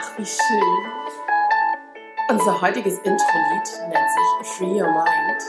[0.00, 0.92] Ach, wie schön.
[2.28, 5.42] Unser heutiges Intro-Lied nennt sich Free Your Mind.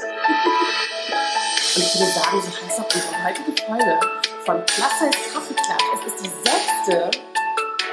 [1.76, 4.00] Und ich würde sagen, so heißt auch unsere heutige Folge
[4.46, 5.82] von Plus Size Coffee Club.
[5.94, 7.12] Es ist die sechste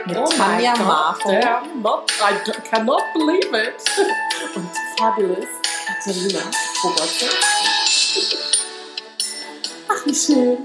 [0.06, 0.72] mit Oh Tanja
[1.82, 3.74] not, I cannot believe it.
[4.54, 5.44] und Fabulous
[5.86, 6.40] Katharina
[6.82, 7.28] Robertson.
[9.88, 10.58] Ach, wie schön.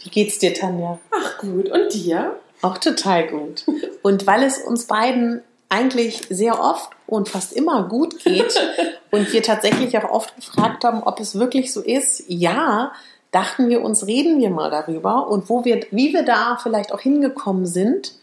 [0.00, 0.98] Wie geht's dir, Tanja?
[1.10, 1.70] Ach, gut.
[1.70, 2.38] Und dir?
[2.60, 3.64] Auch total gut.
[4.02, 8.60] Und weil es uns beiden eigentlich sehr oft und fast immer gut geht
[9.10, 12.92] und wir tatsächlich auch oft gefragt haben, ob es wirklich so ist, ja,
[13.30, 17.00] dachten wir uns, reden wir mal darüber und wo wir, wie wir da vielleicht auch
[17.00, 18.14] hingekommen sind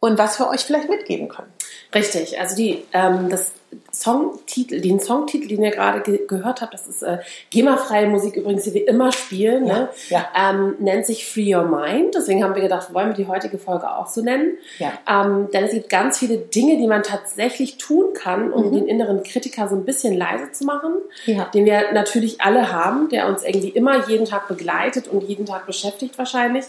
[0.00, 1.52] und was wir euch vielleicht mitgeben können.
[1.94, 3.52] Richtig, also die, ähm, das
[3.92, 7.18] Songtitel, den Songtitel, den ihr gerade ge gehört habt, das ist äh,
[7.50, 9.88] GEMA-freie Musik übrigens, die wir immer spielen, ne?
[10.08, 12.14] Ja, Ähm, nennt sich Free Your Mind.
[12.14, 14.58] Deswegen haben wir gedacht, wollen wir die heutige Folge auch so nennen.
[14.78, 14.92] Ja.
[15.08, 18.72] Ähm, denn es gibt ganz viele Dinge, die man tatsächlich tun kann, um Mhm.
[18.74, 20.92] den inneren Kritiker so ein bisschen leise zu machen,
[21.26, 21.44] Ja.
[21.54, 25.66] den wir natürlich alle haben, der uns irgendwie immer jeden Tag begleitet und jeden Tag
[25.66, 26.64] beschäftigt wahrscheinlich.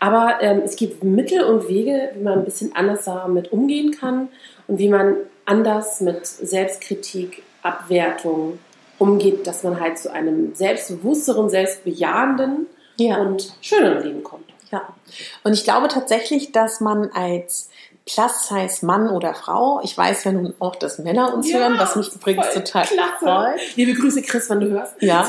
[0.00, 4.28] Aber ähm, es gibt Mittel und Wege, wie man ein bisschen anders damit umgehen kann
[4.66, 5.16] und wie man
[5.48, 8.58] anders mit Selbstkritik, Abwertung
[8.98, 13.18] umgeht, dass man halt zu einem selbstbewussteren, selbstbejahenden Ja.
[13.18, 14.44] und schöneren Leben kommt.
[14.70, 14.82] Ja.
[15.44, 17.70] Und ich glaube tatsächlich, dass man als
[18.06, 22.12] Plus-Size-Mann oder Frau, ich weiß ja nun auch, dass Männer uns Ja, hören, was mich
[22.14, 23.12] übrigens total klasse.
[23.20, 23.76] freut.
[23.76, 24.94] Liebe Grüße, Chris, wenn du hörst.
[25.00, 25.28] Ja.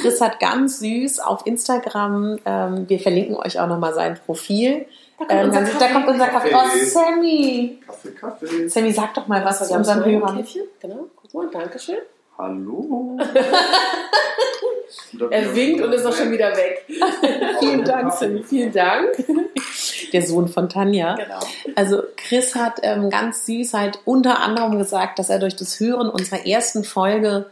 [0.00, 4.86] Chris hat ganz süß auf Instagram, ähm, wir verlinken euch auch nochmal sein Profil.
[5.18, 5.92] Da kommt Ähm, unser da Kaffee.
[5.92, 6.50] kommt unser Kaffee.
[6.50, 6.80] Kaffee.
[6.82, 7.78] Oh, Sammy!
[7.86, 8.68] Kaffee, Kaffee.
[8.68, 10.36] Sammy, sag doch mal was Was zu haben unseren wir Hörern.
[10.36, 10.62] Käffchen?
[10.80, 11.96] Genau, guck mal, danke schön.
[12.38, 13.18] Hallo.
[15.30, 16.84] Er winkt und ist auch schon wieder weg.
[17.60, 19.08] Vielen Dank, Sammy, vielen Dank.
[20.12, 21.14] Der Sohn von Tanja.
[21.16, 21.40] Genau.
[21.74, 26.08] Also Chris hat ähm, ganz süß halt unter anderem gesagt, dass er durch das Hören
[26.08, 27.46] unserer ersten Folge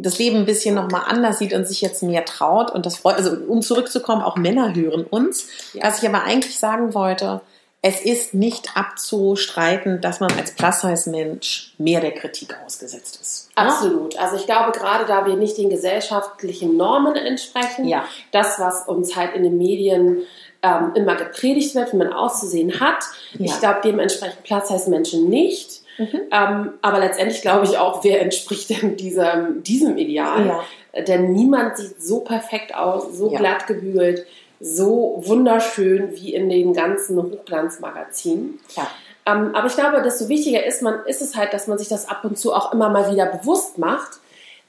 [0.00, 2.70] das Leben ein bisschen nochmal anders sieht und sich jetzt mehr traut.
[2.70, 5.48] Und das freut, also um zurückzukommen, auch Männer hören uns.
[5.74, 5.84] Ja.
[5.84, 7.40] Was ich aber eigentlich sagen wollte,
[7.82, 13.50] es ist nicht abzustreiten, dass man als Plus-Size-Mensch mehr der Kritik ausgesetzt ist.
[13.54, 14.16] Absolut.
[14.18, 18.04] Also ich glaube, gerade da wir nicht den gesellschaftlichen Normen entsprechen, Ja.
[18.32, 20.22] das, was uns halt in den Medien
[20.62, 23.04] ähm, immer gepredigt wird, wie man auszusehen hat,
[23.34, 23.46] Ja.
[23.46, 25.77] ich glaube, dementsprechend Platz heißt Menschen nicht.
[25.98, 26.20] Mhm.
[26.30, 30.46] Ähm, aber letztendlich glaube ich auch, wer entspricht denn diesem, diesem Ideal?
[30.46, 31.02] Ja.
[31.02, 33.38] Denn niemand sieht so perfekt aus, so Ja.
[33.38, 34.26] glatt gebügelt,
[34.60, 38.58] so wunderschön wie in den ganzen Hochglanzmagazinen.
[38.76, 38.88] Ja.
[39.26, 42.08] Ähm, aber ich glaube, desto wichtiger ist, man, ist es halt, dass man sich das
[42.08, 44.18] ab und zu auch immer mal wieder bewusst macht,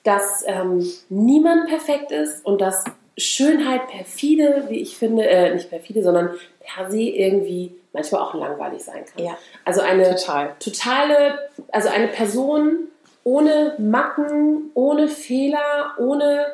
[0.03, 2.83] dass ähm, niemand perfekt ist und dass
[3.17, 8.83] Schönheit perfide, wie ich finde, äh, nicht perfide, sondern per se irgendwie manchmal auch langweilig
[8.83, 9.25] sein kann.
[9.25, 9.37] Ja.
[9.65, 10.55] Also eine Total.
[10.59, 12.87] totale, also eine Person
[13.23, 16.45] ohne Macken, ohne Fehler, ohne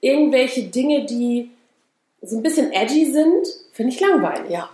[0.00, 1.50] irgendwelche Dinge, die
[2.22, 4.50] so ein bisschen edgy sind, finde ich langweilig.
[4.50, 4.70] Ja.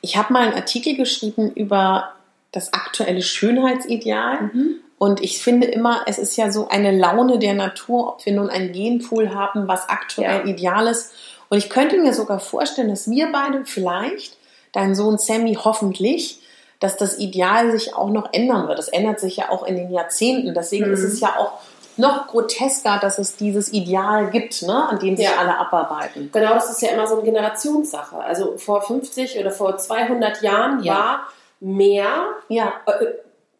[0.00, 2.14] Ich habe mal einen Artikel geschrieben über
[2.52, 4.50] das aktuelle Schönheitsideal.
[4.52, 4.76] Mhm.
[4.98, 8.50] Und ich finde immer, es ist ja so eine Laune der Natur, ob wir nun
[8.50, 10.44] einen Genpool haben, was aktuell Ja.
[10.44, 11.12] ideal ist.
[11.50, 14.37] Und ich könnte mir sogar vorstellen, dass wir beide vielleicht,
[14.78, 16.40] dein Sohn Sammy hoffentlich,
[16.80, 18.78] dass das Ideal sich auch noch ändern wird.
[18.78, 20.54] Das ändert sich ja auch in den Jahrzehnten.
[20.54, 20.94] Deswegen Mhm.
[20.94, 21.52] ist es ja auch
[21.96, 25.32] noch grotesker, dass es dieses Ideal gibt, ne, an dem sich Ja.
[25.40, 26.30] alle abarbeiten.
[26.32, 28.18] Genau, das ist ja immer so eine Generationssache.
[28.18, 30.94] Also vor 50 oder vor 200 Jahren Ja.
[30.94, 31.20] war
[31.58, 32.06] mehr,
[32.48, 33.06] Ja, äh,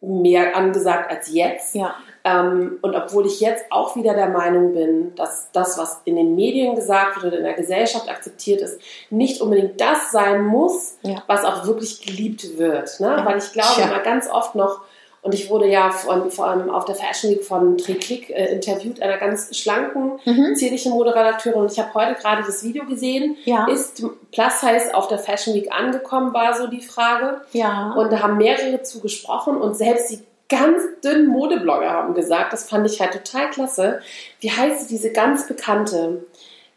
[0.01, 1.75] mehr angesagt als jetzt.
[1.75, 1.93] ja,
[2.23, 6.35] Ähm, und obwohl ich jetzt auch wieder der Meinung bin, dass das, was in den
[6.35, 11.23] Medien gesagt wird oder in der Gesellschaft akzeptiert ist, nicht unbedingt das sein muss, Ja.
[11.27, 12.99] was auch wirklich geliebt wird.
[12.99, 13.07] Ne?
[13.17, 13.25] Ja.
[13.25, 14.81] Weil ich glaube immer ganz oft noch,
[15.21, 19.01] und ich wurde ja von, vor allem auf der Fashion Week von Triclick äh, interviewt,
[19.01, 20.55] einer ganz schlanken, Mhm.
[20.55, 21.59] zierlichen Moderedakteurin.
[21.61, 23.35] Und ich habe heute gerade das Video gesehen.
[23.43, 23.67] Ja.
[23.67, 24.01] Ist
[24.31, 27.41] Plus Size auf der Fashion Week angekommen, war so die Frage.
[27.51, 27.93] ja.
[27.97, 30.19] Und da haben mehrere zu gesprochen und selbst die
[30.49, 34.01] ganz dünnen Modeblogger haben gesagt, das fand ich halt total klasse.
[34.39, 36.25] Wie heißt sie, diese ganz bekannte?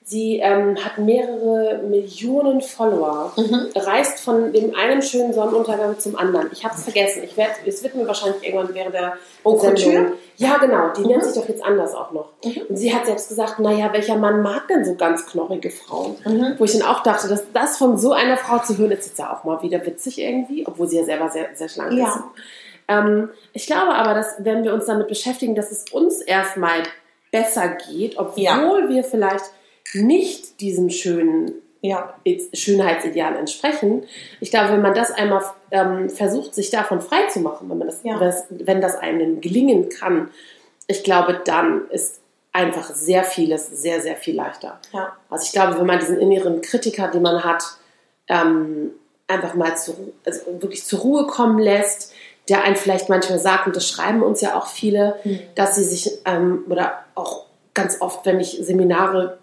[0.04, 3.68] Sie ähm, hat mehrere Millionen Follower, Mhm.
[3.76, 6.50] reist von dem einen schönen Sonnenuntergang zum anderen.
[6.52, 7.22] Ich habe es vergessen.
[7.22, 9.12] Ich werd, es wird mir wahrscheinlich irgendwann während der
[9.44, 10.14] Oh, Sendung-?
[10.36, 10.88] Ja, genau.
[10.96, 11.06] Die Mhm.
[11.06, 12.30] nennt sich doch jetzt anders auch noch.
[12.68, 16.16] Und sie hat selbst gesagt, naja, welcher Mann mag denn so ganz knochige Frauen?
[16.26, 16.56] Mhm.
[16.58, 19.18] Wo ich dann auch dachte, dass das von so einer Frau zu hören, ist jetzt
[19.20, 22.06] ja auch mal wieder witzig irgendwie, obwohl sie ja selber sehr, sehr schlank Ja.
[22.08, 22.18] ist.
[22.88, 26.82] Ähm, ich glaube aber, dass wenn wir uns damit beschäftigen, dass es uns erstmal
[27.30, 28.88] besser geht, obwohl Ja.
[28.88, 29.44] wir vielleicht
[29.94, 31.52] nicht diesem schönen
[31.84, 32.14] Ja.
[32.54, 34.04] Schönheitsidealen entsprechen.
[34.40, 35.42] Ich glaube, wenn man das einmal
[35.72, 38.20] ähm, versucht, sich davon frei zu machen, wenn man das, Ja.
[38.50, 40.30] wenn das einem gelingen kann,
[40.86, 42.20] ich glaube, dann ist
[42.52, 44.78] einfach sehr vieles sehr, sehr viel leichter.
[44.92, 45.16] Ja.
[45.30, 47.64] Also ich glaube, wenn man diesen inneren Kritiker, den man hat,
[48.28, 48.90] ähm,
[49.26, 52.12] einfach mal zu, also wirklich zur Ruhe kommen lässt,
[52.52, 55.40] der einen vielleicht manchmal sagt, und das schreiben uns ja auch viele, Mhm.
[55.54, 59.38] dass sie sich, ähm, oder auch ganz oft, wenn ich Seminare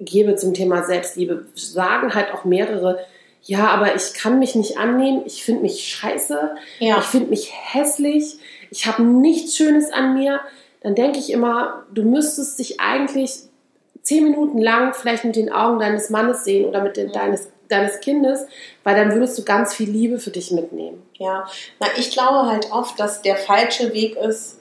[0.00, 2.98] gebe zum Thema Selbstliebe, sagen halt auch mehrere,
[3.44, 6.98] ja, aber ich kann mich nicht annehmen, ich finde mich scheiße, Ja.
[6.98, 8.38] ich finde mich hässlich,
[8.70, 10.40] ich habe nichts Schönes an mir,
[10.80, 13.32] dann denke ich immer, du müsstest dich eigentlich
[14.02, 18.00] zehn Minuten lang vielleicht mit den Augen deines Mannes sehen oder mit den, deines, deines
[18.00, 18.46] Kindes,
[18.84, 21.02] weil dann würdest du ganz viel Liebe für dich mitnehmen.
[21.18, 21.48] Ja,
[21.80, 24.58] na, ich glaube halt oft, dass der falsche Weg ist,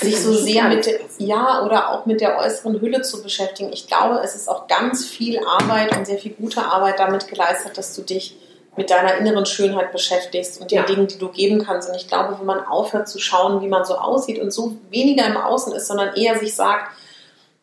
[0.00, 3.72] sich so sehr mit der, ja, oder auch mit der äußeren Hülle zu beschäftigen.
[3.72, 7.76] Ich glaube, es ist auch ganz viel Arbeit und sehr viel gute Arbeit damit geleistet,
[7.76, 8.36] dass du dich
[8.76, 10.84] mit deiner inneren Schönheit beschäftigst und den Ja.
[10.84, 11.88] Dingen, die du geben kannst.
[11.88, 15.26] Und ich glaube, wenn man aufhört zu schauen, wie man so aussieht und so weniger
[15.26, 16.90] im Außen ist, sondern eher sich sagt,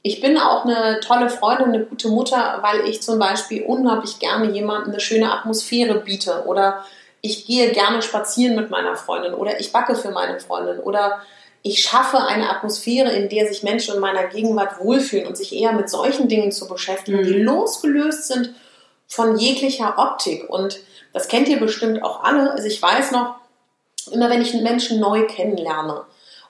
[0.03, 4.51] ich bin auch eine tolle Freundin, eine gute Mutter, weil ich zum Beispiel unglaublich gerne
[4.51, 6.83] jemandem eine schöne Atmosphäre biete oder
[7.21, 11.21] ich gehe gerne spazieren mit meiner Freundin oder ich backe für meine Freundin oder
[11.63, 15.73] ich schaffe eine Atmosphäre, in der sich Menschen in meiner Gegenwart wohlfühlen und sich eher
[15.73, 17.43] mit solchen Dingen zu beschäftigen, die Mhm.
[17.43, 18.55] losgelöst sind
[19.07, 20.49] von jeglicher Optik.
[20.49, 20.79] Und
[21.13, 22.51] das kennt ihr bestimmt auch alle.
[22.51, 23.35] Also ich weiß noch,
[24.11, 26.01] immer wenn ich einen Menschen neu kennenlerne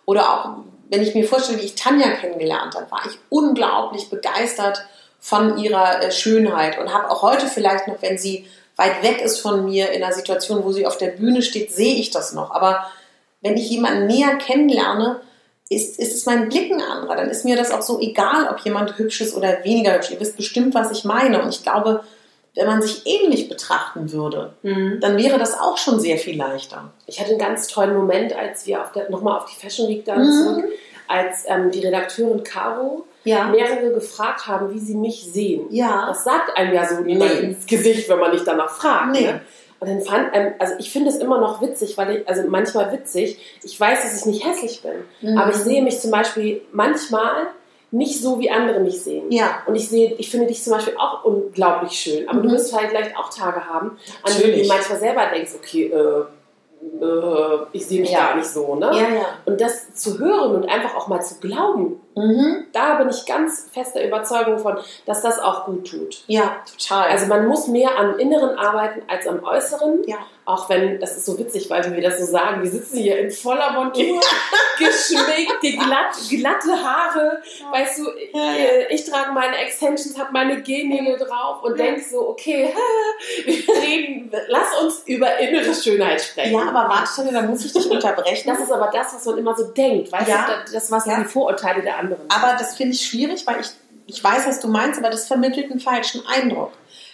[0.05, 0.49] oder auch
[0.91, 4.85] wenn ich mir vorstelle, wie ich Tanja kennengelernt habe, war ich unglaublich begeistert
[5.21, 8.45] von ihrer äh, Schönheit und habe auch heute vielleicht noch, wenn sie
[8.75, 11.95] weit weg ist von mir in einer Situation, wo sie auf der Bühne steht, sehe
[11.95, 12.51] ich das noch.
[12.51, 12.85] Aber
[13.39, 15.21] wenn ich jemanden näher kennenlerne,
[15.69, 17.15] ist, ist es mein Blick ein anderer.
[17.15, 20.11] Dann ist mir das auch so egal, ob jemand hübsch ist oder weniger hübsch.
[20.11, 21.41] Ihr wisst bestimmt, was ich meine.
[21.41, 22.03] Und ich glaube,
[22.55, 26.91] wenn man sich ähnlich betrachten würde, dann wäre das auch schon sehr viel leichter.
[27.07, 30.03] Ich hatte einen ganz tollen Moment, als wir auf der, nochmal auf die Fashion Week
[30.05, 30.31] dann Mhm.
[30.43, 30.65] zurück,
[31.07, 33.45] als ähm, die Redakteurin Caro Ja.
[33.47, 35.67] mehrere gefragt haben, wie sie mich sehen.
[35.69, 36.07] Ja.
[36.07, 37.47] Das sagt einem ja so niemand Nee.
[37.47, 39.11] ins Gesicht, wenn man nicht danach fragt.
[39.11, 39.27] Nee.
[39.27, 39.41] Ne?
[39.79, 42.91] Und dann fand, ähm, also ich finde es immer noch witzig, weil ich, also manchmal
[42.91, 45.37] witzig, ich weiß, dass ich nicht hässlich bin, Mhm.
[45.37, 47.47] aber ich sehe mich zum Beispiel manchmal
[47.91, 49.29] nicht so, wie andere mich sehen.
[49.31, 49.63] Ja.
[49.65, 52.53] Und ich sehe, ich finde dich zum Beispiel auch unglaublich schön, aber du Mhm.
[52.53, 56.23] wirst halt vielleicht auch Tage haben, an denen du manchmal selber denkst, okay, äh,
[57.05, 58.19] äh, ich sehe mich Ja.
[58.27, 58.87] gar nicht so, ne?
[58.93, 59.25] Ja, ja.
[59.45, 62.65] Und das zu hören und einfach auch mal zu glauben, Mhm.
[62.73, 66.23] da bin ich ganz fester Überzeugung von, dass das auch gut tut.
[66.27, 67.09] Ja, total.
[67.09, 70.03] Also man muss mehr am Inneren arbeiten als am Äußeren.
[70.07, 70.17] ja.
[70.43, 73.29] Auch wenn, das ist so witzig, weil wir das so sagen, wir sitzen hier in
[73.29, 74.19] voller Montur,
[74.77, 77.41] geschminkt, die glatt, glatte Haare,
[77.71, 78.03] weißt du,
[78.33, 81.85] Ja, äh, ich trage meine Extensions, habe meine Gennägel drauf und Ja.
[81.85, 82.73] denk so, okay,
[83.45, 86.53] wir reden, lass uns über innere Schönheit sprechen.
[86.53, 88.49] ja, aber warte, da muss ich dich unterbrechen.
[88.49, 90.47] das ist aber das, was man immer so denkt, weißt Ja.
[90.65, 91.19] du, das, was Ja.
[91.19, 92.21] die Vorurteile der anderen.
[92.29, 93.67] Aber das finde ich schwierig, weil ich,
[94.07, 96.71] ich weiß, was du meinst, aber das vermittelt einen falschen Eindruck.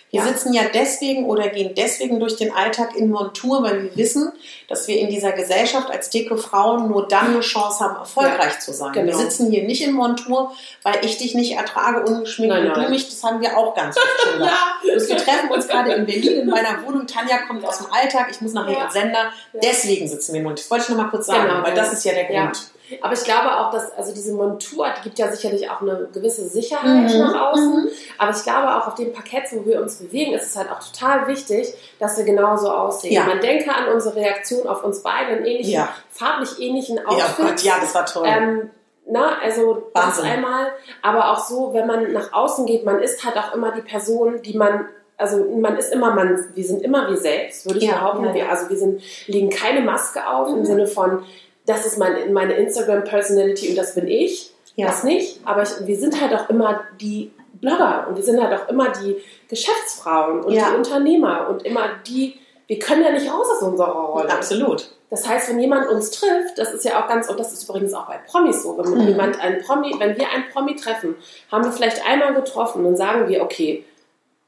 [0.10, 0.28] Wir Ja.
[0.28, 4.31] sitzen ja deswegen oder gehen deswegen durch den Alltag in Montur, weil wir wissen,
[4.69, 8.72] dass wir in dieser Gesellschaft als dicke Frauen nur dann eine Chance haben, erfolgreich zu
[8.72, 8.94] sein.
[8.94, 9.07] genau.
[9.07, 10.54] Wir sitzen hier nicht in Montur,
[10.84, 12.89] weil ich dich nicht ertrage, ungeschminkt Nein, und du nein.
[12.92, 13.10] mich.
[13.10, 14.50] Das haben wir auch ganz oft schon.
[14.94, 17.06] Also wir treffen uns gerade in Berlin in meiner Wohnung.
[17.06, 18.77] Tanja kommt aus dem Alltag, ich muss nachher Ja.
[18.77, 19.32] in den Sender.
[19.62, 20.62] Deswegen sitzen wir in Montur.
[20.63, 21.63] Das wollte ich noch mal kurz sagen, Genau.
[21.63, 22.44] weil das ist ja der Ja.
[22.46, 22.72] Grund.
[23.01, 26.48] Aber ich glaube auch, dass also diese Montur, die gibt ja sicherlich auch eine gewisse
[26.48, 27.20] Sicherheit Mhm.
[27.20, 27.84] nach außen.
[27.84, 27.88] Mhm.
[28.17, 30.79] Aber ich glaube auch auf dem Parkett, wo wir uns bewegen, ist es halt auch
[30.79, 33.13] total wichtig, dass wir genauso aussehen.
[33.13, 33.25] Ja.
[33.25, 35.89] Man denke an unsere Reaktion auf uns beide in ähnlichen, Ja.
[36.10, 37.38] farblich ähnlichen Ja, oh Outfits.
[37.38, 38.25] Gott, ja, das war toll.
[38.27, 38.70] Ähm,
[39.10, 40.25] na, also das Wahnsinn.
[40.25, 40.67] einmal,
[41.01, 44.41] aber auch so, wenn man nach außen geht, man ist halt auch immer die Person,
[44.41, 44.86] die man,
[45.17, 48.24] also man ist immer man, wir sind immer wir selbst, würde ich Ja, behaupten.
[48.25, 48.36] ja, ja.
[48.36, 50.65] Wir, also wir sind, legen keine Maske auf im Mhm.
[50.65, 51.24] Sinne von,
[51.67, 54.51] das ist mein, meine Instagram-Personality und das bin ich.
[54.75, 54.88] Ja.
[54.88, 58.59] Das nicht, aber ich, wir sind halt auch immer die Blogger und wir sind halt
[58.59, 59.17] auch immer die
[59.50, 60.69] Geschäftsfrauen und Ja.
[60.71, 64.29] die Unternehmer und immer die, wir können ja nicht raus aus unserer Rolle.
[64.31, 64.91] Absolut.
[65.09, 67.93] Das heißt, wenn jemand uns trifft, das ist ja auch ganz, und das ist übrigens
[67.93, 69.07] auch bei Promis so, wenn Mhm.
[69.07, 71.15] jemand einen Promi, wenn wir einen Promi treffen,
[71.51, 73.83] haben wir vielleicht einmal getroffen und sagen wir, okay,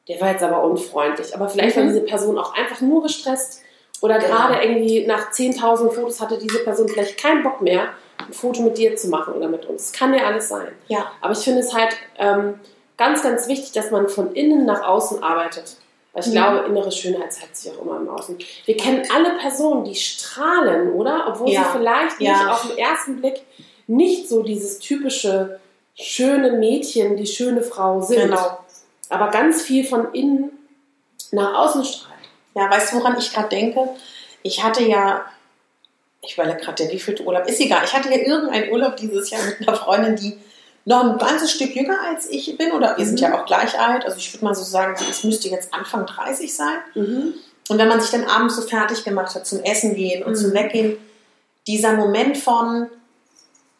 [0.07, 1.89] der war jetzt aber unfreundlich, aber vielleicht war Mhm.
[1.89, 3.61] diese Person auch einfach nur gestresst
[4.01, 4.35] oder Genau.
[4.35, 8.77] gerade irgendwie nach 10.000 Fotos hatte diese Person vielleicht keinen Bock mehr, ein Foto mit
[8.77, 9.91] dir zu machen oder mit uns.
[9.91, 10.67] Das kann ja alles sein.
[10.87, 11.11] Ja.
[11.21, 12.55] Aber ich finde es halt ähm,
[12.97, 15.77] ganz, ganz wichtig, dass man von innen nach außen arbeitet.
[16.13, 16.33] Weil ich Mhm.
[16.33, 18.37] glaube, innere Schönheit zeigt sich auch immer im Außen.
[18.65, 21.25] Wir kennen alle Personen, die strahlen, oder?
[21.29, 21.63] Obwohl Ja.
[21.65, 22.31] sie vielleicht Ja.
[22.31, 23.41] nicht auf den ersten Blick
[23.87, 25.59] nicht so dieses typische
[25.95, 28.21] schöne Mädchen, die schöne Frau sind.
[28.21, 28.57] Genau.
[29.11, 30.51] aber ganz viel von innen
[31.31, 32.08] nach außen strahlt.
[32.55, 33.89] Ja, weißt du, woran ich gerade denke?
[34.43, 35.25] Ich hatte ja,
[36.21, 37.81] ich überlege gerade, der wievielte Urlaub, ist egal.
[37.85, 40.37] Ich hatte ja irgendeinen Urlaub dieses Jahr mit einer Freundin, die
[40.85, 43.23] noch ein ganzes Stück jünger als ich bin, oder wir sind Mhm.
[43.27, 44.05] ja auch gleich alt.
[44.05, 46.77] Also ich würde mal so sagen, ist- müsste jetzt Anfang 30 sein.
[46.95, 47.33] Mhm.
[47.69, 50.35] Und wenn man sich dann abends so fertig gemacht hat zum Essen gehen und Mhm.
[50.37, 50.97] zum Weggehen,
[51.67, 52.87] dieser Moment von,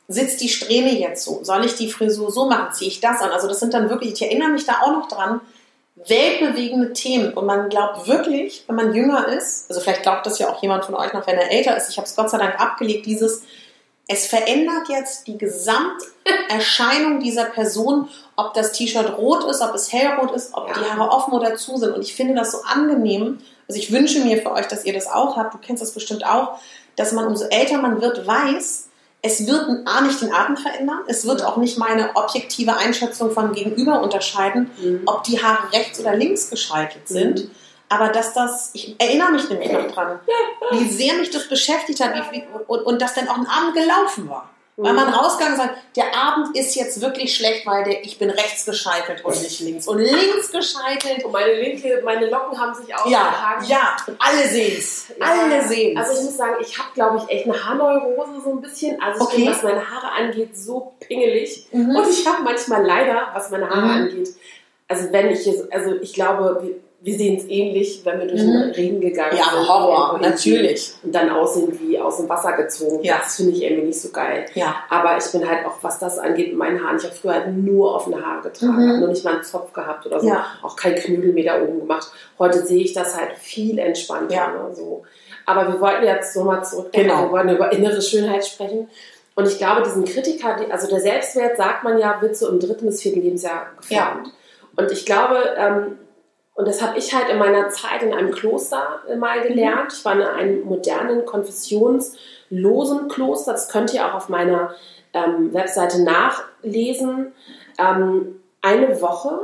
[0.08, 1.44] sitzt die Strähne jetzt so?
[1.44, 2.74] Soll ich die Frisur so machen?
[2.74, 3.32] Ziehe ich das an?
[3.32, 5.42] Also das sind dann wirklich, ich erinnere mich da auch noch dran,
[6.08, 7.34] weltbewegende Themen.
[7.34, 10.86] Und man glaubt wirklich, wenn man jünger ist, also vielleicht glaubt das ja auch jemand
[10.86, 13.44] von euch noch, wenn er älter ist, ich habe es Gott sei Dank abgelegt, dieses,
[14.08, 20.32] es verändert jetzt die Gesamterscheinung dieser Person, ob das T-Shirt rot ist, ob es hellrot
[20.32, 20.74] ist, ob Ja.
[20.76, 21.94] die Haare offen oder zu sind.
[21.94, 23.40] Und ich finde das so angenehm.
[23.68, 25.54] Also ich wünsche mir für euch, dass ihr das auch habt.
[25.54, 26.60] Du kennst das bestimmt auch,
[26.96, 28.89] dass man umso älter man wird, weiß,
[29.22, 33.52] es wird A nicht den Atem verändern, es wird auch nicht meine objektive Einschätzung von
[33.54, 35.02] Gegenüber unterscheiden, Mhm.
[35.06, 37.46] ob die Haare rechts oder links gescheitelt sind.
[37.46, 37.52] Mhm.
[37.90, 40.20] Aber dass das, ich erinnere mich nämlich noch dran,
[40.72, 43.74] wie sehr mich das beschäftigt hat wie, wie, und, und dass dann auch ein Abend
[43.74, 44.50] gelaufen war.
[44.82, 48.18] Weil man rausgegangen ist und sagt, der Abend ist jetzt wirklich schlecht, weil der, ich
[48.18, 49.88] bin rechts gescheitelt und nicht links.
[49.88, 51.26] Und links gescheitelt.
[51.26, 53.66] Und meine linke, meine Locken haben sich Ja, ausgehangen.
[53.68, 55.06] ja, und alle sehen's.
[55.20, 56.00] Alle sehen's.
[56.00, 59.02] Also ich muss sagen, ich habe, glaube ich, echt eine Haarneurose so ein bisschen.
[59.02, 59.44] Also ich Okay.
[59.44, 61.68] bin, was meine Haare angeht, so pingelig.
[61.72, 61.96] Mhm.
[61.96, 63.92] Und ich habe manchmal leider, was meine Haare Mhm.
[63.92, 64.30] angeht,
[64.88, 68.52] also wenn ich jetzt, also ich glaube, wir, sehen es ähnlich, wenn wir durch Mhm.
[68.62, 69.68] den Regen gegangen ja, sind.
[69.70, 70.92] Horror, Irgendwo natürlich.
[71.04, 73.04] Und dann aussehen wie aus dem Wasser gezogen.
[73.04, 73.20] Ja.
[73.20, 74.46] Das finde ich irgendwie nicht so geil.
[74.54, 74.76] Ja.
[74.90, 76.98] Aber ich bin halt auch, was das angeht, mit meinen Haaren.
[76.98, 78.90] Ich habe früher halt nur offene Haare getragen, Mhm.
[78.90, 80.28] habe noch nicht mal einen Zopf gehabt oder so.
[80.28, 80.46] Ja.
[80.62, 82.12] Auch kein Knödel mehr da oben gemacht.
[82.38, 84.36] Heute sehe ich das halt viel entspannter.
[84.36, 84.48] Ja.
[84.50, 85.04] Ne, so.
[85.46, 86.90] Aber wir wollten jetzt nochmal zurück.
[86.92, 87.24] Genau.
[87.28, 88.90] Wir wollten über innere Schönheit sprechen.
[89.36, 92.88] Und ich glaube, diesen Kritiker, also der Selbstwert, sagt man ja, wird so im dritten
[92.88, 94.34] bis vierten Lebensjahr geformt.
[94.76, 95.98] Und ich glaube, ähm,
[96.60, 99.94] und das habe ich halt in meiner Zeit in einem Kloster äh, mal gelernt.
[99.94, 103.54] Ich war in einem modernen, konfessionslosen Kloster.
[103.54, 104.76] Das könnt ihr auch auf meiner
[105.14, 107.32] ähm, Webseite nachlesen.
[107.78, 109.40] Ähm, eine Woche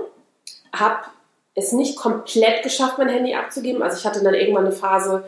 [0.73, 1.05] habe
[1.53, 3.81] es nicht komplett geschafft, mein Handy abzugeben.
[3.81, 5.23] Also ich hatte dann irgendwann eine Phase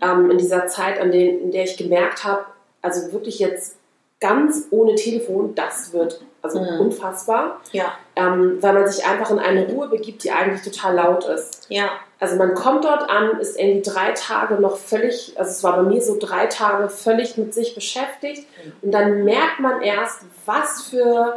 [0.00, 2.46] ähm, in dieser Zeit, an den, in der ich gemerkt habe,
[2.80, 3.76] also wirklich jetzt
[4.20, 6.80] ganz ohne Telefon, das wird also Mhm.
[6.80, 7.92] unfassbar Ja.
[8.16, 11.66] ähm, weil man sich einfach in eine Ruhe begibt, die eigentlich total laut ist.
[11.68, 11.90] Ja.
[12.18, 15.82] Also man kommt dort an, ist irgendwie drei Tage noch völlig, also es war bei
[15.82, 18.46] mir so drei Tage völlig mit sich beschäftigt
[18.80, 21.36] und dann merkt man erst, was für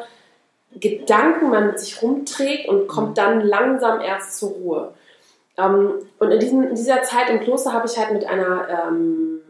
[0.79, 4.93] Gedanken man mit sich rumträgt und kommt dann langsam erst zur Ruhe.
[5.57, 9.41] Ähm, und in, diesem, in dieser Zeit im Kloster habe ich halt mit einer ähm,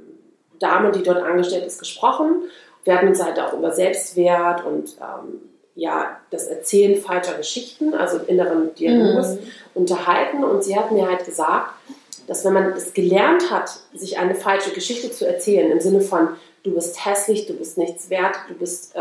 [0.59, 2.43] Dame, die dort angestellt ist, gesprochen.
[2.85, 5.41] Wir hatten uns halt auch über Selbstwert und ähm,
[5.75, 9.39] ja, das Erzählen falscher Geschichten, also inneren Dialogs, Mhm.
[9.75, 10.43] unterhalten.
[10.43, 11.71] Und sie hat mir halt gesagt,
[12.27, 16.29] dass wenn man es gelernt hat, sich eine falsche Geschichte zu erzählen, im Sinne von,
[16.63, 18.99] du bist hässlich, du bist nichts wert, du bist, äh,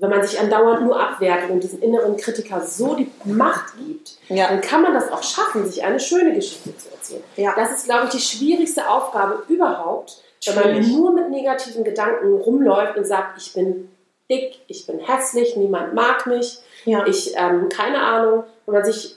[0.00, 4.48] wenn man sich andauernd nur abwertet und diesen inneren Kritiker so die Macht gibt, Ja.
[4.48, 7.22] dann kann man das auch schaffen, sich eine schöne Geschichte zu erzählen.
[7.36, 7.54] Ja.
[7.56, 12.96] Das ist, glaube ich, die schwierigste Aufgabe überhaupt, wenn man nur mit negativen Gedanken rumläuft
[12.98, 13.88] und sagt, ich bin
[14.30, 17.06] dick, ich bin hässlich, niemand mag mich, Ja.
[17.06, 18.44] ich, ähm, keine Ahnung.
[18.66, 19.16] Wenn man sich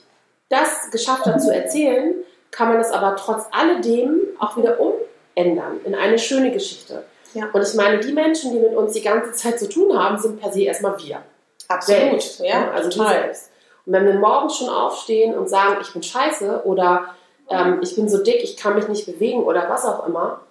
[0.49, 2.15] das geschafft hat zu erzählen,
[2.51, 7.03] kann man es aber trotz alledem auch wieder umändern in eine schöne Geschichte.
[7.33, 7.49] Ja.
[7.51, 10.39] Und ich meine, die Menschen, die mit uns die ganze Zeit zu tun haben, sind
[10.39, 11.21] per se erstmal wir.
[11.67, 12.01] Absolut.
[12.01, 13.13] Selbst, Ja, also total.
[13.15, 13.51] wir selbst.
[13.85, 17.05] Und wenn wir morgens schon aufstehen und sagen, ich bin scheiße oder
[17.49, 20.41] ähm, ich bin so dick, ich kann mich nicht bewegen oder was auch immer,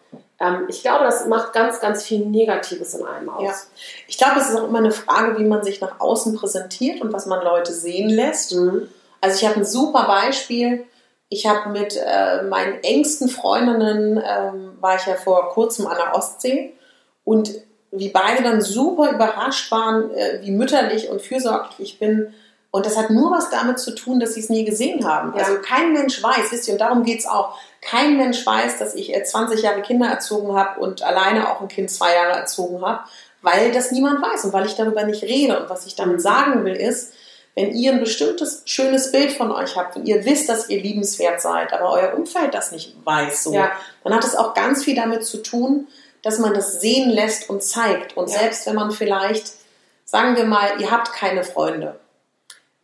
[0.68, 3.42] ich glaube, das macht ganz, ganz viel Negatives in einem aus.
[3.42, 3.54] Ja.
[4.06, 7.12] Ich glaube, es ist auch immer eine Frage, wie man sich nach außen präsentiert und
[7.12, 8.54] was man Leute sehen lässt.
[8.54, 8.88] Mhm.
[9.20, 10.84] Also ich habe ein super Beispiel.
[11.28, 16.14] Ich habe mit äh, meinen engsten Freundinnen, ähm, war ich ja vor kurzem an der
[16.14, 16.74] Ostsee
[17.24, 17.50] und
[17.90, 22.34] wie beide dann super überrascht waren, äh, wie mütterlich und fürsorglich ich bin.
[22.70, 25.32] Und das hat nur was damit zu tun, dass sie es nie gesehen haben.
[25.34, 25.44] Ja.
[25.44, 28.94] Also kein Mensch weiß, wisst ihr, und darum geht es auch, kein Mensch weiß, dass
[28.94, 32.80] ich äh, 20 Jahre Kinder erzogen habe und alleine auch ein Kind zwei Jahre erzogen
[32.84, 33.00] habe,
[33.42, 35.60] weil das niemand weiß und weil ich darüber nicht rede.
[35.60, 37.12] Und was ich damit sagen will, ist,
[37.54, 41.40] wenn ihr ein bestimmtes schönes Bild von euch habt und ihr wisst, dass ihr liebenswert
[41.40, 43.72] seid, aber euer Umfeld das nicht weiß, so, Ja.
[44.04, 45.88] dann hat es auch ganz viel damit zu tun,
[46.22, 48.16] dass man das sehen lässt und zeigt.
[48.16, 48.40] Und Ja.
[48.40, 49.52] selbst wenn man vielleicht,
[50.04, 51.98] sagen wir mal, ihr habt keine Freunde,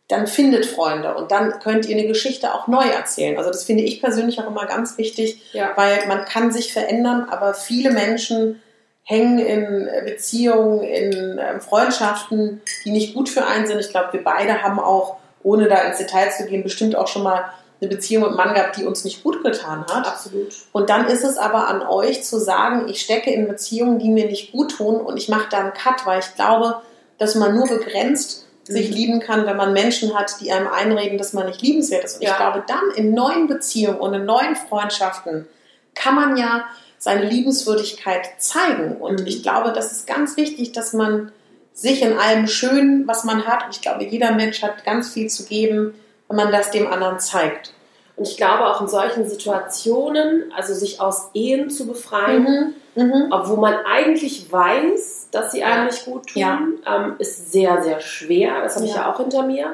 [0.09, 3.37] dann findet Freunde und dann könnt ihr eine Geschichte auch neu erzählen.
[3.37, 5.71] Also das finde ich persönlich auch immer ganz wichtig, Ja.
[5.75, 8.61] weil man kann sich verändern, aber viele Menschen
[9.05, 13.79] hängen in Beziehungen, in ähm, Freundschaften, die nicht gut für einen sind.
[13.79, 17.23] Ich glaube, wir beide haben auch ohne da ins Detail zu gehen, bestimmt auch schon
[17.23, 17.45] mal
[17.81, 20.07] eine Beziehung mit einem Mann gehabt, die uns nicht gut getan hat.
[20.07, 20.53] Absolut.
[20.71, 24.25] Und dann ist es aber an euch zu sagen, ich stecke in Beziehungen, die mir
[24.27, 26.81] nicht gut tun und ich mache da einen Cut, weil ich glaube,
[27.17, 28.95] dass man nur begrenzt sich Mhm.
[28.95, 32.15] lieben kann, wenn man Menschen hat, die einem einreden, dass man nicht liebenswert ist.
[32.17, 32.31] Und Ja.
[32.31, 35.47] ich glaube, dann in neuen Beziehungen und in neuen Freundschaften
[35.95, 36.65] kann man ja
[36.97, 38.95] seine Liebenswürdigkeit zeigen.
[38.97, 39.27] Und Mhm.
[39.27, 41.31] ich glaube, das ist ganz wichtig, dass man
[41.73, 45.27] sich in allem Schönen, was man hat, und ich glaube, jeder Mensch hat ganz viel
[45.29, 45.93] zu geben,
[46.29, 47.72] wenn man das dem anderen zeigt.
[48.15, 53.29] Und ich glaube auch in solchen Situationen, also sich aus Ehen zu befreien, Mhm.
[53.31, 56.59] obwohl man eigentlich weiß, dass sie einem nicht gut tun, Ja.
[56.85, 58.61] ähm, ist sehr, sehr schwer.
[58.61, 59.01] Das habe ich Ja.
[59.07, 59.73] ja auch hinter mir.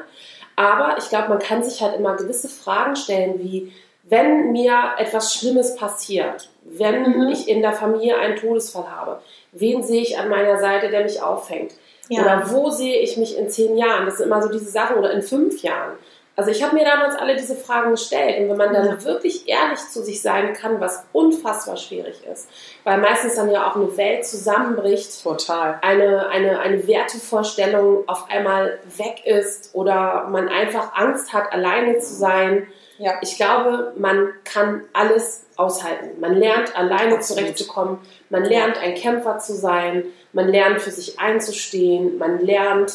[0.56, 3.72] Aber ich glaube, man kann sich halt immer gewisse Fragen stellen, wie
[4.04, 7.28] wenn mir etwas Schlimmes passiert, wenn Mhm.
[7.28, 9.20] ich in der Familie einen Todesfall habe,
[9.52, 11.72] wen sehe ich an meiner Seite, der mich auffängt?
[12.08, 12.22] Ja.
[12.22, 14.06] Oder wo sehe ich mich in zehn Jahren?
[14.06, 15.92] Das sind immer so diese Sachen oder in fünf Jahren.
[16.40, 19.04] Also ich habe mir damals alle diese Fragen gestellt und wenn man dann Ja.
[19.04, 22.48] wirklich ehrlich zu sich sein kann, was unfassbar schwierig ist,
[22.82, 25.78] weil meistens dann ja auch eine Welt zusammenbricht, Total.
[25.82, 32.14] eine, eine, eine Wertevorstellung auf einmal weg ist oder man einfach Angst hat, alleine zu
[32.14, 32.66] sein.
[32.96, 33.18] Ja.
[33.20, 36.18] Ich glaube, man kann alles aushalten.
[36.20, 37.24] Man lernt alleine Absolut.
[37.42, 37.98] zurechtzukommen,
[38.30, 42.94] man lernt ein Kämpfer zu sein, man lernt für sich einzustehen, man lernt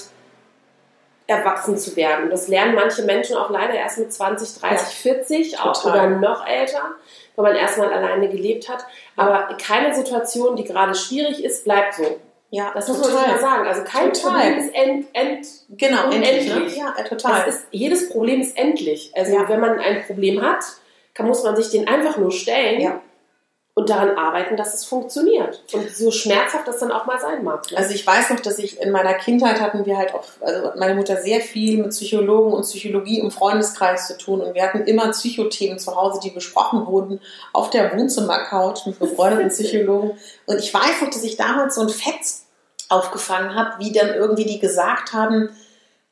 [1.27, 2.29] erwachsen zu werden.
[2.29, 6.07] Das lernen manche Menschen auch leider erst mit 20, 30, 40 auch Total.
[6.07, 6.91] oder noch älter,
[7.35, 8.85] wenn man erstmal alleine gelebt hat.
[9.15, 12.19] Aber keine Situation, die gerade schwierig ist, bleibt so.
[12.51, 13.67] Ja, Das muss man mal sagen.
[13.67, 14.31] Also kein Total.
[14.31, 16.45] Problem ist end, end, Genau, endlich.
[16.47, 16.53] Ne?
[16.53, 16.77] Unendlich.
[16.77, 17.47] Ja, äh, total.
[17.49, 19.11] ist, jedes Problem ist endlich.
[19.15, 19.49] Also Ja.
[19.49, 20.63] wenn man ein Problem hat,
[21.13, 23.01] kann, muss man sich den einfach nur stellen Ja.
[23.77, 25.61] Und daran arbeiten, dass es funktioniert.
[25.73, 27.69] Und so schmerzhaft das dann auch mal sein mag.
[27.69, 27.77] ne?
[27.77, 30.95] Also ich weiß noch, dass ich in meiner Kindheit hatten wir halt auch, also meine
[30.95, 35.11] Mutter sehr viel mit Psychologen und Psychologie im Freundeskreis zu tun und wir hatten immer
[35.11, 37.19] Psychothemen zu Hause, die besprochen wurden
[37.51, 40.17] auf der Wohnzimmercouch mit befreundeten Psychologen.
[40.45, 42.45] Und ich weiß noch, dass ich damals so ein Fetz
[42.87, 45.49] aufgefangen habe, wie dann irgendwie die gesagt haben,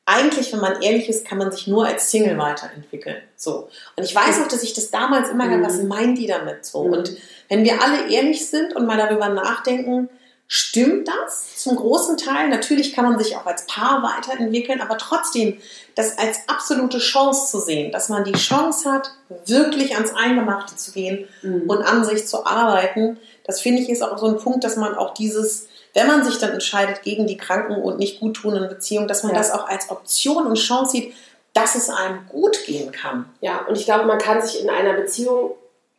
[0.05, 3.17] eigentlich, wenn man ehrlich ist, kann man sich nur als Single weiterentwickeln.
[3.37, 3.69] So.
[3.95, 5.63] Und ich weiß noch, dass ich das damals immer Mhm.
[5.63, 6.83] was meint die damit so?
[6.85, 6.93] Mhm.
[6.93, 7.17] Und
[7.49, 10.09] wenn wir alle ehrlich sind und mal darüber nachdenken,
[10.47, 12.49] stimmt das zum großen Teil?
[12.49, 15.57] Natürlich kann man sich auch als Paar weiterentwickeln, aber trotzdem
[15.95, 19.11] das als absolute Chance zu sehen, dass man die Chance hat,
[19.45, 21.69] wirklich ans Eingemachte zu gehen Mhm.
[21.69, 24.95] und an sich zu arbeiten, das finde ich ist auch so ein Punkt, dass man
[24.95, 29.23] auch dieses, wenn man sich dann entscheidet gegen die kranken und nicht guttunenden Beziehungen, dass
[29.23, 29.37] man Ja.
[29.37, 31.13] das auch als Option und Chance sieht,
[31.53, 33.29] dass es einem gut gehen kann.
[33.41, 35.51] Ja, und ich glaube, man kann sich in einer Beziehung,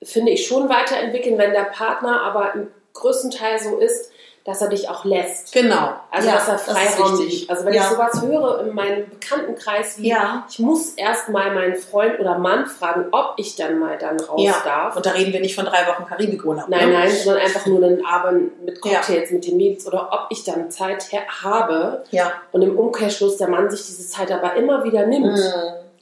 [0.02, 4.10] finde ich, schon weiterentwickeln, wenn der Partner aber im größten Teil so ist,
[4.44, 5.52] dass er dich auch lässt.
[5.54, 5.94] Genau.
[6.10, 7.48] Also, Ja, dass er Freiraum gibt.
[7.50, 7.82] Also, wenn Ja.
[7.82, 10.44] ich sowas höre in meinem Bekanntenkreis, wie Ja.
[10.50, 14.42] ich muss erst mal meinen Freund oder Mann fragen, ob ich dann mal dann raus
[14.64, 14.96] darf.
[14.96, 16.68] Und da reden wir nicht von drei Wochen Karibikurlaub.
[16.68, 16.94] Nein, ne?
[16.98, 18.80] nein, sondern einfach nur einen Abend mit.
[18.82, 21.06] Cocktails mit den Mädels oder ob ich dann Zeit
[21.42, 22.32] habe Ja.
[22.52, 25.40] und im Umkehrschluss der Mann sich diese Zeit aber immer wieder nimmt, Mhm.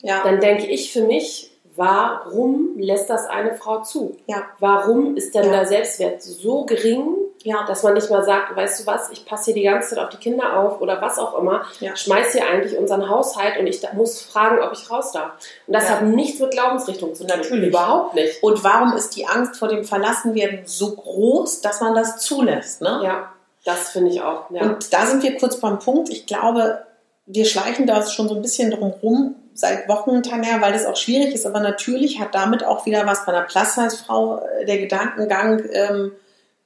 [0.00, 0.20] Ja.
[0.24, 4.16] dann denke ich für mich, warum lässt das eine Frau zu?
[4.26, 4.42] Ja.
[4.58, 5.50] Warum ist denn Ja.
[5.52, 7.64] der Selbstwert so gering, Ja.
[7.66, 10.10] dass man nicht mal sagt, weißt du was, ich passe hier die ganze Zeit auf
[10.10, 11.96] die Kinder auf oder was auch immer, Ja.
[11.96, 15.32] schmeiß hier eigentlich unseren Haushalt und ich muss fragen, ob ich raus darf.
[15.66, 17.36] Und das hat nichts mit Glaubensrichtung zu tun.
[17.36, 17.68] Natürlich.
[17.68, 18.42] Überhaupt nicht.
[18.42, 22.80] Und warum ist die Angst vor dem Verlassenwerden so groß, dass man das zulässt?
[22.82, 23.00] Ne?
[23.02, 23.32] Ja,
[23.64, 24.50] das finde ich auch.
[24.50, 26.10] Und da sind wir kurz beim Punkt.
[26.10, 26.84] Ich glaube,
[27.26, 30.96] wir schleichen da schon so ein bisschen drum rum seit Wochen, Tanja, weil das auch
[30.96, 31.46] schwierig ist.
[31.46, 36.12] Aber natürlich hat damit auch wieder was bei einer Plus-Size-Frau äh, der Gedankengang, ähm,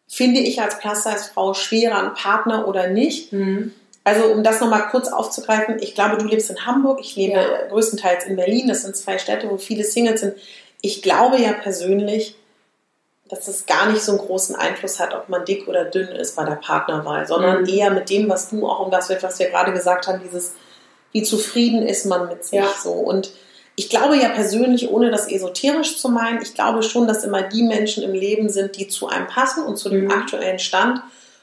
[0.08, 3.32] finde ich als Plus-Size-Frau schwerer einen Partner oder nicht.
[3.32, 3.72] Mhm.
[4.04, 7.66] Also um das nochmal kurz aufzugreifen, ich glaube, du lebst in Hamburg, ich lebe Ja.
[7.68, 8.68] größtenteils in Berlin.
[8.68, 10.34] Das sind zwei Städte, wo viele Singles sind.
[10.80, 12.36] Ich glaube ja persönlich,
[13.28, 16.36] dass es gar nicht so einen großen Einfluss hat, ob man dick oder dünn ist
[16.36, 17.68] bei der Partnerwahl, sondern Mhm.
[17.68, 20.52] eher mit dem, was du auch und das, was wir gerade gesagt haben, dieses,
[21.12, 22.68] wie zufrieden ist man mit sich Ja.
[22.82, 22.92] so.
[22.92, 23.30] Und
[23.74, 27.62] ich glaube ja persönlich, ohne das esoterisch zu meinen, ich glaube schon, dass immer die
[27.62, 30.10] Menschen im Leben sind, die zu einem passen und zu dem Mhm.
[30.10, 31.00] aktuellen Stand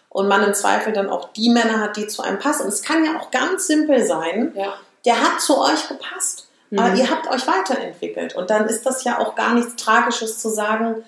[0.10, 2.63] und man im Zweifel dann auch die Männer hat, die zu einem passen.
[2.63, 4.73] Und es kann ja auch ganz simpel sein, Ja.
[5.06, 6.47] der hat zu euch gepasst.
[6.76, 6.95] Aber Mhm.
[6.97, 8.36] ihr habt euch weiterentwickelt.
[8.36, 11.04] Und dann ist das ja auch gar nichts Tragisches zu sagen,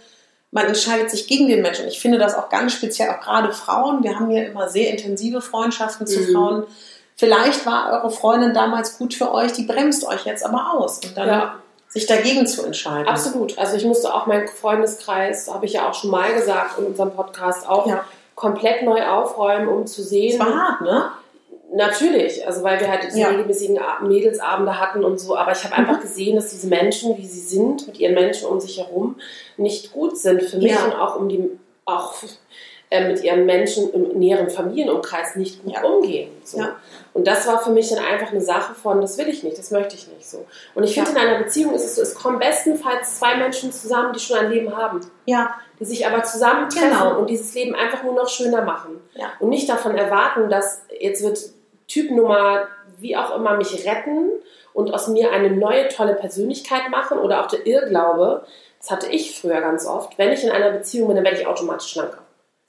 [0.51, 1.87] man entscheidet sich gegen den Menschen.
[1.87, 4.03] Ich finde das auch ganz speziell, auch gerade Frauen.
[4.03, 6.33] Wir haben hier immer sehr intensive Freundschaften zu Mhm.
[6.33, 6.63] Frauen.
[7.15, 10.99] Vielleicht war eure Freundin damals gut für euch, die bremst euch jetzt aber aus.
[11.03, 11.55] Und dann Ja.
[11.87, 13.07] sich dagegen zu entscheiden.
[13.07, 13.57] Absolut.
[13.57, 17.11] Also ich musste auch meinen Freundeskreis, habe ich ja auch schon mal gesagt in unserem
[17.11, 18.03] Podcast, auch Ja.
[18.35, 20.39] komplett neu aufräumen, um zu Es sehen.
[20.39, 21.05] war hart, ne?
[21.73, 23.27] Natürlich, also weil wir halt diese Ja.
[23.29, 27.39] regelmäßigen Mädelsabende hatten und so, aber ich habe einfach gesehen, dass diese Menschen, wie sie
[27.39, 29.15] sind, mit ihren Menschen um sich herum,
[29.57, 30.85] nicht gut sind für mich Ja.
[30.85, 31.49] und auch um die,
[31.85, 32.13] auch
[32.95, 35.83] äh, mit ihren Menschen im näheren Familienumkreis nicht gut Ja.
[35.83, 36.29] umgehen.
[36.43, 36.59] So.
[36.59, 36.75] Ja.
[37.13, 39.71] Und das war für mich dann einfach eine Sache von, das will ich nicht, das
[39.71, 40.45] möchte ich nicht so.
[40.73, 44.13] Und ich finde, in einer Beziehung ist es so, es kommen bestenfalls zwei Menschen zusammen,
[44.13, 47.19] die schon ein Leben haben, Ja, die sich aber zusammentreffen Genau.
[47.19, 49.27] und dieses Leben einfach nur noch schöner machen ja.
[49.39, 51.39] und nicht davon erwarten, dass jetzt wird
[51.87, 54.31] Typ Nummer wie auch immer mich retten
[54.73, 58.45] und aus mir eine neue tolle Persönlichkeit machen oder auch der Irrglaube,
[58.79, 61.47] das hatte ich früher ganz oft, wenn ich in einer Beziehung bin, dann werde ich
[61.47, 62.19] automatisch schlanker.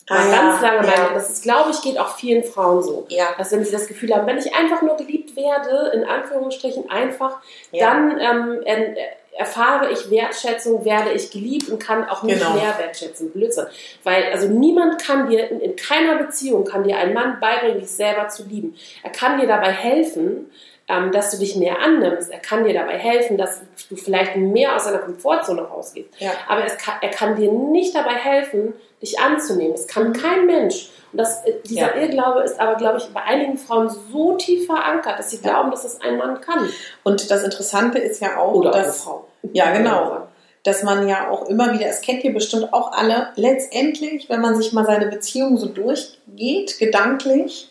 [0.09, 0.95] War Ah, ganz ja, lange ja.
[1.03, 3.07] meine, das ist, glaube ich, geht auch vielen Frauen so.
[3.09, 3.27] Ja.
[3.39, 7.39] Dass wenn sie das Gefühl haben, wenn ich einfach nur geliebt werde, in Anführungsstrichen einfach,
[7.73, 7.87] Ja.
[7.91, 8.95] dann ähm, er,
[9.39, 12.55] erfahre ich Wertschätzung, werde ich geliebt und kann auch nicht Genau.
[12.55, 13.33] mehr wertschätzen.
[13.33, 13.67] Blödsinn.
[14.03, 17.91] Weil also niemand kann dir, in, in keiner Beziehung kann dir ein Mann beibringen, dich
[17.91, 18.77] selber zu lieben.
[19.03, 20.51] Er kann dir dabei helfen,
[20.89, 22.31] ähm, dass du dich mehr annimmst.
[22.31, 26.09] Er kann dir dabei helfen, dass du vielleicht mehr aus deiner Komfortzone rausgehst.
[26.19, 26.31] Ja.
[26.49, 29.75] Aber kann, er kann dir nicht dabei helfen, dich anzunehmen.
[29.75, 30.91] Es kann kein Mensch.
[31.13, 32.03] Und das, äh, dieser Ja.
[32.03, 35.51] Irrglaube ist aber, glaube ich, bei einigen Frauen so tief verankert, dass sie Ja.
[35.51, 36.69] glauben, dass das ein Mann kann.
[37.05, 39.27] Und das Interessante ist ja auch, Oder dass, Frau.
[39.53, 40.27] Ja, genau.
[40.65, 44.57] dass man ja auch immer wieder, es kennt ihr bestimmt auch alle, letztendlich, wenn man
[44.57, 47.71] sich mal seine Beziehung so durchgeht, gedanklich,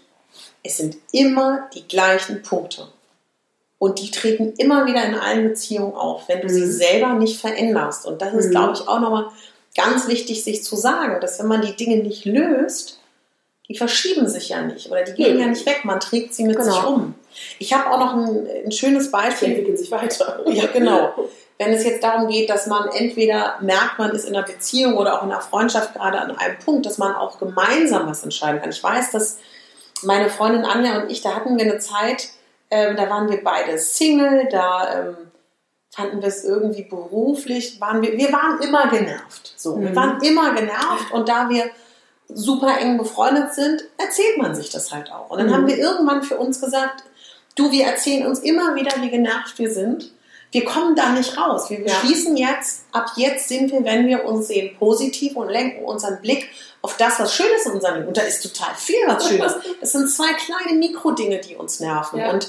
[0.63, 2.87] es sind immer die gleichen Punkte.
[3.77, 6.71] Und die treten immer wieder in allen Beziehungen auf, wenn du sie Mhm.
[6.71, 8.05] selber nicht veränderst.
[8.07, 8.51] Und das ist, Mhm.
[8.51, 9.25] glaube ich, auch nochmal
[9.75, 12.99] ganz wichtig, sich zu sagen, dass wenn man die Dinge nicht löst,
[13.67, 15.41] die verschieben sich ja nicht oder die gehen Nö.
[15.41, 16.71] ja nicht weg, man trägt sie mit Genau.
[16.71, 17.15] sich um.
[17.59, 19.49] Ich habe auch noch ein, ein schönes Beispiel.
[19.49, 20.41] entwickeln sich weiter.
[20.47, 21.13] Ja, genau.
[21.57, 25.17] Wenn es jetzt darum geht, dass man entweder merkt, man ist in einer Beziehung oder
[25.17, 28.71] auch in einer Freundschaft gerade an einem Punkt, dass man auch gemeinsam was entscheiden kann.
[28.71, 29.37] Ich weiß, dass
[30.03, 32.27] meine Freundin Anja und ich, da hatten wir eine Zeit,
[32.69, 35.17] ähm, da waren wir beide Single, da ähm,
[35.95, 39.53] fanden wir es irgendwie beruflich, waren wir, wir waren immer genervt.
[39.55, 39.95] So, wir Mhm.
[39.95, 41.69] waren immer genervt und da wir
[42.27, 45.29] super eng befreundet sind, erzählt man sich das halt auch.
[45.29, 45.53] Und dann Mhm.
[45.53, 47.03] haben wir irgendwann für uns gesagt,
[47.55, 50.11] du, wir erzählen uns immer wieder, wie genervt wir sind.
[50.51, 51.69] Wir kommen da nicht raus.
[51.69, 51.85] Wir Ja.
[51.85, 56.49] beschließen jetzt, ab jetzt sind wir, wenn wir uns sehen, positiv und lenken unseren Blick
[56.81, 58.07] auf das, was Schönes in unserem Leben.
[58.07, 59.53] Und da ist total viel was Schönes.
[59.81, 62.19] Das sind zwei kleine Mikrodinge, die uns nerven.
[62.19, 62.31] Ja.
[62.31, 62.47] Und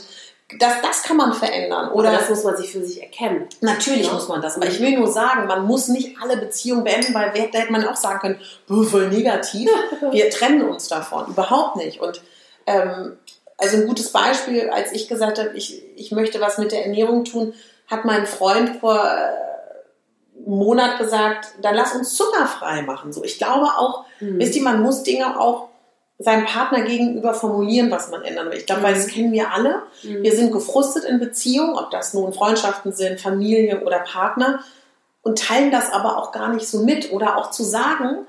[0.61, 1.91] das, das kann man verändern.
[1.91, 3.49] Oder Oder das muss man sich für sich erkennen.
[3.63, 4.13] Natürlich Ja.
[4.13, 7.31] muss man das, aber ich will nur sagen, man muss nicht alle Beziehungen beenden, weil
[7.35, 9.69] wer- da hätte man auch sagen können, "Buh, voll negativ,
[10.13, 11.27] wir trennen uns davon.
[11.29, 12.01] Überhaupt nicht.
[12.01, 12.21] Und
[12.67, 13.17] ähm,
[13.59, 17.25] also ein gutes Beispiel, als ich gesagt habe, ich, ich möchte was mit der Ernährung
[17.25, 17.55] tun,
[17.89, 19.09] hat mein Freund vor äh,
[20.47, 23.13] einem Monat gesagt, dann lass uns zuckerfrei machen.
[23.13, 24.39] So, ich glaube auch, Mhm.
[24.39, 25.69] wisst ihr, man muss Dinge auch
[26.19, 28.59] seinem Partner gegenüber formulieren, was man ändern will.
[28.59, 29.83] Ich glaube, weil das kennen wir alle.
[30.03, 30.23] Mhm.
[30.23, 34.63] Wir sind gefrustet in Beziehungen, ob das nun Freundschaften sind, Familie oder Partner,
[35.23, 37.13] und teilen das aber auch gar nicht so mit.
[37.13, 38.27] Oder auch zu sagen,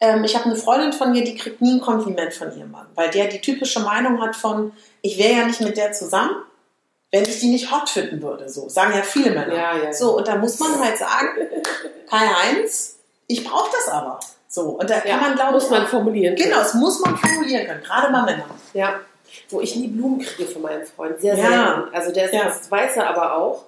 [0.00, 2.86] ähm, ich habe eine Freundin von mir, die kriegt nie ein Kompliment von ihrem Mann,
[2.94, 4.72] weil der die typische Meinung hat von,
[5.02, 6.36] ich wäre ja nicht mit der zusammen,
[7.10, 8.48] wenn ich die nicht hot finden würde.
[8.48, 9.54] So sagen ja viele Männer.
[9.54, 9.92] Ja, ja.
[9.92, 11.28] So, und da muss man halt sagen,
[12.08, 12.96] Kai-Heinz,
[13.26, 14.20] ich brauche das aber.
[14.56, 16.34] So, und da kann ja, man, glaube muss ich, man formulieren.
[16.34, 16.48] können.
[16.48, 18.50] Genau, das muss man formulieren können, gerade bei Männern.
[18.72, 19.00] Ja,
[19.50, 21.20] wo ich nie Blumen kriege von meinem Freund.
[21.20, 21.44] Sehr Ja.
[21.46, 21.94] selten.
[21.94, 22.44] Also der ist, Ja.
[22.44, 23.64] das weiß er aber auch.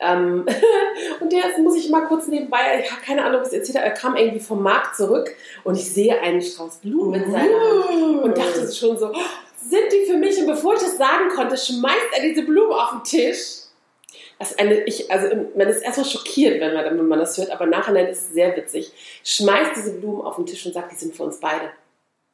[0.00, 0.44] Ähm,
[1.20, 3.84] und der muss ich mal kurz nebenbei, ich habe keine Ahnung, was er erzählt hat,
[3.84, 5.30] er kam irgendwie vom Markt zurück
[5.62, 9.18] und ich sehe einen Strauß Blumen in seiner Hand und dachte schon so, "Oh,
[9.64, 10.36] sind die für mich?
[10.40, 13.61] Und bevor ich das sagen konnte, schmeißt er diese Blume auf den Tisch.
[14.42, 17.66] Ist eine, ich, also man ist erstmal schockiert, wenn man, wenn man das hört, aber
[17.66, 18.92] nachher ist es sehr witzig.
[19.24, 21.70] Schmeißt diese Blumen auf den Tisch und sagt, die sind für uns beide.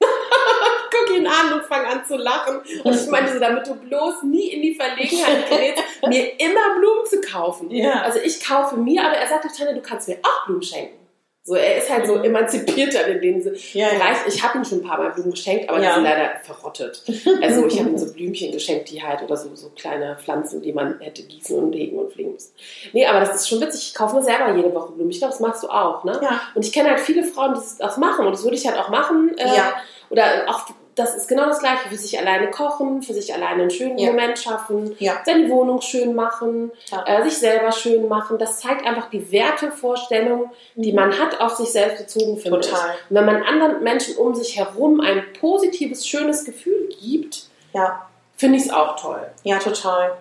[0.90, 2.60] Guck ihn an und fang an zu lachen.
[2.84, 7.06] Und ich meinte so, damit du bloß nie in die Verlegenheit gerätst, mir immer Blumen
[7.06, 7.70] zu kaufen.
[7.70, 8.02] Ja.
[8.02, 11.07] Also ich kaufe mir, aber er sagt doch, Tanja, du kannst mir auch Blumen schenken.
[11.48, 13.56] So, er ist halt so emanzipierter in dem Sinne.
[13.72, 14.00] Ja, ja.
[14.26, 15.88] Ich habe ihm schon ein paar Mal Blumen geschenkt, aber Ja.
[15.88, 17.02] die sind leider verrottet.
[17.42, 20.72] Also ich habe ihm so Blümchen geschenkt, die halt, oder so, so kleine Pflanzen, die
[20.72, 22.52] man hätte gießen und legen und pflegen müssen.
[22.92, 23.88] Nee, aber das ist schon witzig.
[23.88, 25.10] Ich kaufe mir selber jede Woche Blumen.
[25.10, 26.18] Ich glaube, das machst du auch, ne?
[26.22, 26.40] Ja.
[26.54, 28.90] Und ich kenne halt viele Frauen, die das machen und das würde ich halt auch
[28.90, 29.36] machen.
[29.38, 29.74] Äh, Ja.
[30.10, 30.66] Oder auch,
[30.98, 34.10] das ist genau das Gleiche, für sich alleine kochen, für sich alleine einen schönen Ja.
[34.10, 35.20] Moment schaffen, Ja.
[35.24, 37.04] seine Wohnung schön machen, Ja.
[37.06, 38.38] äh, sich selber schön machen.
[38.38, 42.90] Das zeigt einfach die Wertevorstellung, die man hat, auf sich selbst bezogen, finde Total.
[42.94, 43.10] ich.
[43.10, 48.08] Und wenn man anderen Menschen um sich herum ein positives, schönes Gefühl gibt, Ja.
[48.36, 49.26] finde ich es auch toll.
[49.44, 50.16] Ja, total.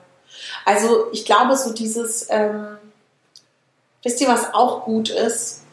[0.65, 2.77] Also ich glaube, so dieses, ähm,
[4.03, 5.63] wisst ihr, was auch gut ist?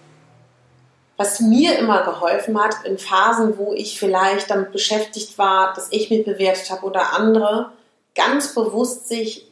[1.16, 6.10] Was mir immer geholfen hat in Phasen, wo ich vielleicht damit beschäftigt war, dass ich
[6.10, 7.70] mich bewertet habe oder andere,
[8.14, 9.50] ganz bewusst sich,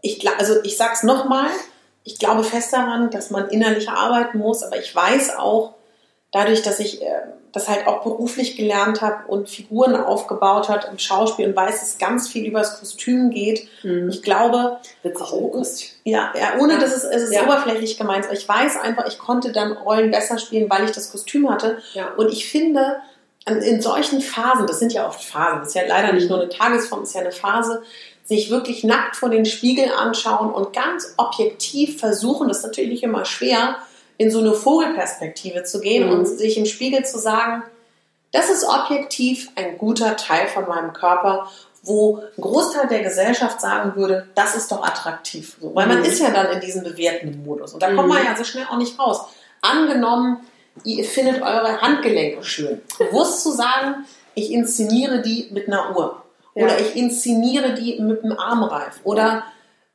[0.00, 1.50] ich, also ich sag's nochmal,
[2.04, 5.74] ich glaube fest daran, dass man innerlich arbeiten muss, aber ich weiß auch,
[6.32, 7.06] dadurch, dass ich äh,
[7.52, 11.88] das halt auch beruflich gelernt habe und Figuren aufgebaut hat im Schauspiel und weiß, dass
[11.90, 13.68] es ganz viel über das Kostüm geht.
[14.08, 15.62] Ich glaube, Witzig, Oh,
[16.04, 17.44] ja, ja ohne dass es, es ist Ja.
[17.44, 21.12] oberflächlich gemeint, aber ich weiß einfach, ich konnte dann Rollen besser spielen, weil ich das
[21.12, 21.78] Kostüm hatte.
[21.92, 22.08] Ja.
[22.16, 22.96] Und ich finde,
[23.44, 26.48] in solchen Phasen, das sind ja oft Phasen, das ist ja leider nicht nur eine
[26.48, 27.82] Tagesform, das ist ja eine Phase,
[28.24, 33.24] sich wirklich nackt vor den Spiegel anschauen und ganz objektiv versuchen, das ist natürlich immer
[33.24, 33.76] schwer,
[34.22, 36.12] in so eine Vogelperspektive zu gehen Mhm.
[36.14, 37.62] und sich im Spiegel zu sagen,
[38.32, 41.50] das ist objektiv ein guter Teil von meinem Körper,
[41.82, 45.56] wo ein Großteil der Gesellschaft sagen würde, das ist doch attraktiv.
[45.60, 46.04] So, weil man Mhm.
[46.04, 47.74] ist ja dann in diesem bewertenden Modus.
[47.74, 47.96] Und da Mhm.
[47.96, 49.22] kommt man ja so schnell auch nicht raus.
[49.60, 50.38] Angenommen,
[50.84, 52.80] ihr findet eure Handgelenke schön.
[52.98, 56.22] Bewusst zu sagen, ich inszeniere die mit einer Uhr.
[56.54, 56.64] Ja.
[56.64, 59.00] Oder ich inszeniere die mit einem Armreif.
[59.04, 59.42] Oder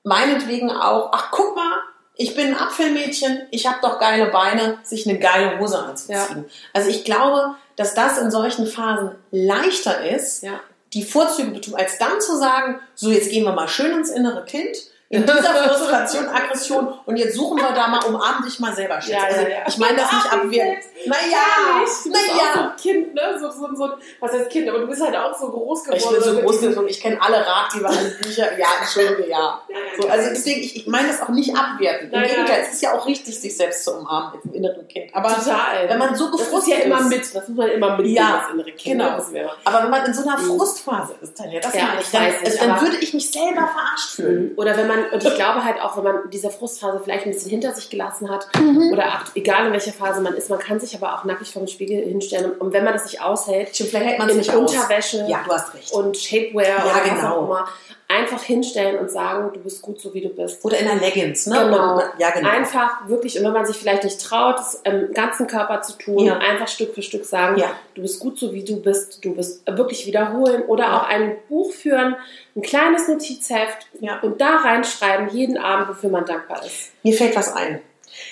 [0.04, 1.78] meinetwegen auch, ach guck mal,
[2.18, 6.46] ich bin ein Apfelmädchen, ich habe doch geile Beine, sich eine geile Hose anzuziehen.
[6.74, 10.60] Also ich glaube, dass das in solchen Phasen leichter ist, Ja.
[10.94, 14.10] die Vorzüge zu tun, als dann zu sagen, so jetzt gehen wir mal schön ins
[14.10, 14.78] innere Kind,
[15.10, 19.10] in dieser Frustration, Aggression und jetzt suchen wir da mal, umarm dich mal selber, Schatz.
[19.12, 19.58] Ja, ja, also, ja.
[19.68, 20.90] Ich meine das nicht selbst.
[21.06, 21.38] Naja,
[21.84, 22.72] auch so naja.
[22.72, 23.22] ein Kind, ne?
[23.40, 23.90] So, so, so,
[24.20, 24.68] was heißt Kind?
[24.68, 26.02] Aber du bist halt auch so groß geworden.
[26.04, 28.58] Ich bin so groß geworden, ich kenne alle Ratgeber, alle Bücher.
[28.58, 29.62] Ja, Entschuldige, ja.
[29.70, 30.14] Ja, ja, So, ja.
[30.14, 32.12] also deswegen, ich, ich meine das auch nicht abwertend.
[32.14, 35.14] Im Gegenteil, es ist ja auch richtig, sich selbst zu umarmen dem inneren Kind.
[35.16, 35.88] Aber Total.
[35.88, 37.36] wenn man so das ist gefrustet ja immer ist- mit.
[37.36, 38.08] Das muss man immer mit.
[38.08, 39.00] Ja, das innere Kind.
[39.00, 39.16] genau.
[39.16, 39.32] Das.
[39.64, 40.58] Aber wenn man in so einer Mhm.
[40.58, 43.14] Frustphase ist, dann ja, das Ja, ich, ich dann, weiß nicht, also, dann würde ich
[43.14, 44.54] mich selber verarscht fühlen.
[44.58, 47.50] Oder wenn man, und ich glaube halt auch, wenn man diese Frustphase vielleicht ein bisschen
[47.52, 48.92] hinter sich gelassen hat, Mhm.
[48.94, 51.62] oder auch, egal in welcher Phase man ist, man kann sich aber auch nackig vor
[51.62, 52.52] dem Spiegel hinstellen.
[52.52, 54.58] Und wenn man das nicht aushält, Stimmt, vielleicht hält man es in nicht aus.
[54.74, 55.92] Unterwäsche Ja, du hast recht.
[55.94, 57.36] und Shapewear Ja, oder was genau.
[57.40, 57.68] auch immer,
[58.10, 60.64] einfach hinstellen und sagen, du bist gut so wie du bist.
[60.64, 61.60] Oder in einer Leggings, ne?
[61.60, 62.02] Genau.
[62.18, 62.50] Ja, genau.
[62.50, 66.20] Einfach wirklich, und wenn man sich vielleicht nicht traut, es im ganzen Körper zu tun,
[66.26, 66.38] Ja.
[66.38, 67.72] einfach Stück für Stück sagen, Ja.
[67.96, 70.98] du bist gut so wie du bist, du bist wirklich wiederholen oder Ja.
[71.02, 72.16] auch ein Buch führen,
[72.56, 73.88] ein kleines Notizheft
[74.22, 76.92] und da reinschreiben, jeden Abend, wofür man dankbar ist.
[77.04, 77.82] Mir fällt was ein.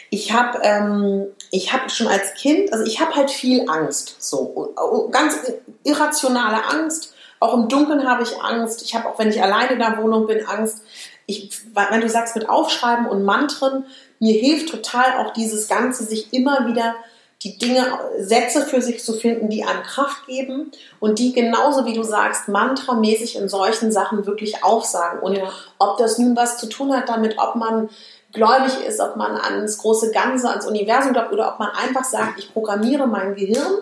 [0.10, 4.74] Ich habe ähm, ich hab schon als Kind, also ich habe halt viel Angst, so
[4.78, 5.38] Oh, ganz
[5.84, 7.12] irrationale Angst.
[7.46, 8.82] Auch im Dunkeln habe ich Angst.
[8.82, 10.82] Ich habe auch, wenn ich alleine in der Wohnung bin, Angst.
[11.28, 13.86] Ich, wenn du sagst mit Aufschreiben und Mantren,
[14.20, 16.96] mir hilft total auch dieses Ganze, sich immer wieder
[17.44, 17.86] die Dinge,
[18.20, 22.48] Sätze für sich zu finden, die einem Kraft geben und die genauso wie du sagst,
[22.48, 25.20] mantramäßig in solchen Sachen wirklich aufsagen.
[25.20, 25.52] Und Ja.
[25.78, 27.90] ob das nun was zu tun hat damit, ob man
[28.36, 32.38] gläubig ist, ob man ans große Ganze, ans Universum glaubt oder ob man einfach sagt,
[32.38, 33.80] ich programmiere mein Gehirn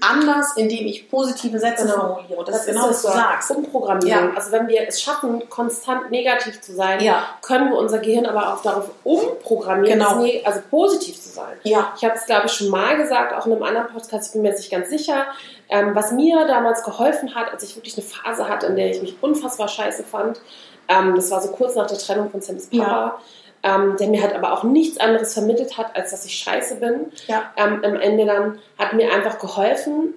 [0.00, 1.94] anders, indem ich positive Sätze Genau.
[2.16, 2.38] formuliere.
[2.40, 3.50] Und das, ist genau, was du sagst.
[3.52, 4.30] Umprogrammierung.
[4.30, 4.32] Ja.
[4.34, 7.22] Also wenn wir es schaffen, konstant negativ zu sein, Ja.
[7.42, 10.24] können wir unser Gehirn aber auch darauf umprogrammieren, Genau.
[10.24, 11.56] das also positiv zu sein.
[11.62, 11.92] Ja.
[11.96, 14.42] Ich habe es, glaube ich, schon mal gesagt, auch in einem anderen Podcast, ich bin
[14.42, 15.26] mir jetzt nicht ganz sicher.
[15.68, 19.00] Ähm, was mir damals geholfen hat, als ich wirklich eine Phase hatte, in der ich
[19.02, 20.40] mich unfassbar scheiße fand,
[20.88, 23.20] ähm, das war so kurz nach der Trennung von Sandys Papa,
[23.62, 27.12] ähm, der mir halt aber auch nichts anderes vermittelt hat, als dass ich scheiße bin.
[27.26, 27.52] Ja.
[27.56, 30.14] Ähm, am Ende dann hat mir einfach geholfen.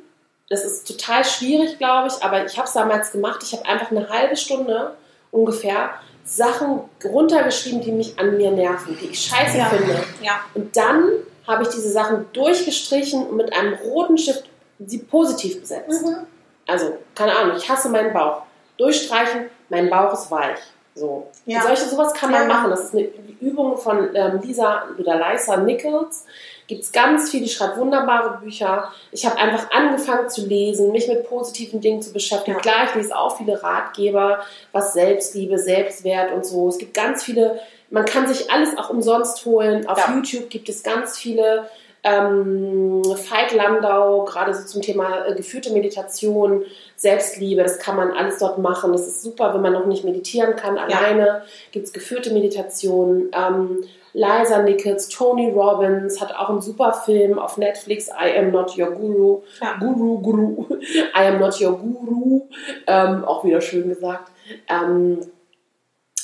[0.49, 3.41] Das ist total schwierig, glaube ich, aber ich habe es damals gemacht.
[3.43, 4.95] Ich habe einfach eine halbe Stunde
[5.31, 5.89] ungefähr
[6.25, 9.65] Sachen runtergeschrieben, die mich an mir nerven, die ich scheiße Ja.
[9.65, 9.95] finde.
[10.21, 10.39] Ja.
[10.53, 11.09] Und dann
[11.47, 14.45] habe ich diese Sachen durchgestrichen und mit einem roten Stift
[14.79, 16.05] sie positiv besetzt.
[16.05, 16.27] Mhm.
[16.67, 18.43] Also, keine Ahnung, ich hasse meinen Bauch.
[18.77, 20.59] Durchstreichen, mein Bauch ist weich.
[20.95, 21.27] So.
[21.45, 21.59] Ja.
[21.59, 22.47] Und solche, sowas kann man Ja.
[22.47, 22.69] machen.
[22.69, 23.03] Das ist eine
[23.41, 26.25] Übung von ähm, Lisa oder Lisa Nichols.
[26.67, 28.89] Gibt es ganz viel, die schreibt wunderbare Bücher.
[29.11, 32.55] Ich habe einfach angefangen zu lesen, mich mit positiven Dingen zu beschäftigen.
[32.57, 32.61] Ja.
[32.61, 34.39] Klar, ich lese auch viele Ratgeber,
[34.71, 36.69] was Selbstliebe, Selbstwert und so.
[36.69, 39.87] Es gibt ganz viele, man kann sich alles auch umsonst holen.
[39.87, 40.13] Auf Ja.
[40.13, 41.67] YouTube gibt es ganz viele
[42.05, 46.63] ähm, Veit Landau, gerade so zum Thema äh, geführte Meditation,
[47.03, 48.93] Selbstliebe, das kann man alles dort machen.
[48.93, 50.77] Das ist super, wenn man noch nicht meditieren kann.
[50.77, 53.29] Alleine gibt es geführte Meditationen.
[53.33, 58.77] Ähm, Liza Nichols, Tony Robbins hat auch einen super Film auf Netflix, I Am Not
[58.77, 59.41] Your Guru.
[59.61, 59.75] Ja.
[59.79, 60.65] Guru, Guru.
[61.13, 62.47] I Am Not Your Guru.
[62.87, 64.31] Ähm, auch wieder schön gesagt.
[64.69, 65.19] Ähm,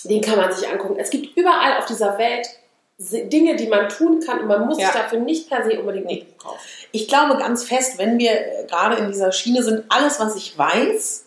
[0.05, 0.95] den kann man sich angucken.
[0.97, 2.47] Es gibt überall auf dieser Welt
[2.99, 4.87] Dinge, die man tun kann und man muss Ja.
[4.91, 6.59] sich dafür nicht per se unbedingt ein Buch kaufen.
[6.91, 10.57] Ich glaube ganz fest, wenn wir äh, gerade in dieser Schiene sind, alles, was ich
[10.57, 11.25] weiß,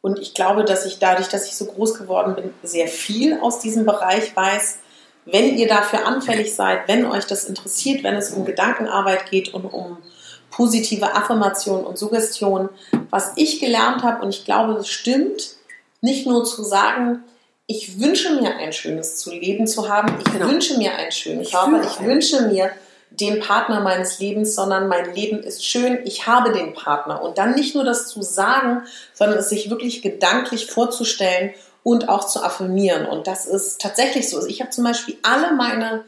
[0.00, 3.60] und ich glaube, dass ich dadurch, dass ich so groß geworden bin, sehr viel aus
[3.60, 4.78] diesem Bereich weiß,
[5.24, 9.66] wenn ihr dafür anfällig seid, wenn euch das interessiert, wenn es um Gedankenarbeit geht und
[9.66, 9.98] um
[10.50, 12.68] positive Affirmation und Suggestion,
[13.10, 15.54] was ich gelernt habe und ich glaube, es stimmt,
[16.00, 17.22] nicht nur zu sagen,
[17.66, 20.48] ich wünsche mir ein schönes zu Leben zu haben, ich Genau.
[20.48, 22.08] wünsche mir einen schönen Ich Körper, ich einen.
[22.08, 22.70] wünsche mir
[23.10, 27.22] den Partner meines Lebens, sondern mein Leben ist schön, ich habe den Partner.
[27.22, 32.26] Und dann nicht nur das zu sagen, sondern es sich wirklich gedanklich vorzustellen und auch
[32.26, 33.06] zu affirmieren.
[33.06, 34.36] Und das ist tatsächlich so.
[34.36, 36.04] Also ich habe zum Beispiel alle meine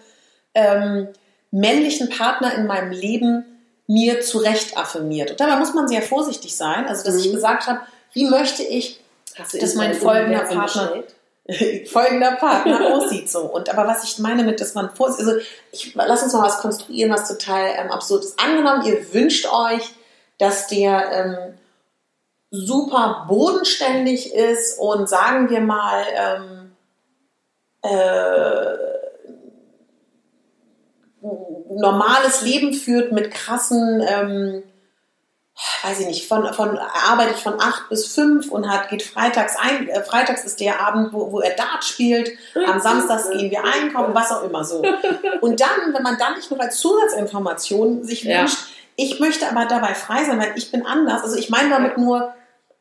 [0.54, 1.08] ähm,
[1.50, 3.44] männlichen Partner in meinem Leben
[3.86, 5.30] mir zurecht affirmiert.
[5.32, 6.86] Und dabei muss man sehr vorsichtig sein.
[6.86, 7.34] Also, dass ich Mhm.
[7.34, 7.80] gesagt habe,
[8.12, 9.00] wie möchte ich
[9.36, 10.62] Hast du Das in mein folgender Partner.
[10.62, 11.13] bestellt?
[11.86, 13.40] folgender Partner aussieht so.
[13.42, 15.32] Und aber was ich meine mit, dass man vor, also
[15.72, 18.40] ich lass uns mal was konstruieren, was total ähm, absurd ist.
[18.40, 19.94] Angenommen, ihr wünscht euch,
[20.38, 21.54] dass der ähm,
[22.50, 26.72] super bodenständig ist und sagen wir mal ähm,
[27.82, 28.76] äh,
[31.70, 34.62] normales Leben führt mit krassen ähm,
[35.82, 39.56] weiß ich nicht, von, von er arbeitet von acht bis fünf und hat, geht freitags
[39.58, 42.30] ein, äh, freitags ist der Abend, wo, wo er Dart spielt,
[42.66, 44.82] am Samstags gehen wir einkaufen, was auch immer so.
[45.40, 48.40] Und dann, wenn man dann nicht nur als Zusatzinformation sich Ja.
[48.40, 48.58] wünscht,
[48.96, 51.22] ich möchte aber dabei frei sein, weil ich bin anders.
[51.22, 52.32] Also ich meine damit nur,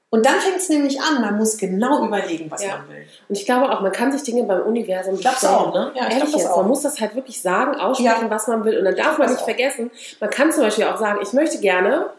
[0.10, 2.78] und dann fängt es nämlich an, man muss genau überlegen, was Ja.
[2.78, 3.06] man will.
[3.30, 5.70] Und ich glaube auch, man kann sich Dinge beim Universum Glaubst du bestellen.
[5.70, 5.92] auch, ne?
[5.96, 6.58] Ja, ich Ehrlich jetzt, auch.
[6.58, 8.30] man muss das halt wirklich sagen, aussprechen, Ja.
[8.30, 8.78] was man will.
[8.78, 12.12] Und dann darf man nicht vergessen, man kann zum Beispiel auch sagen, ich möchte gerne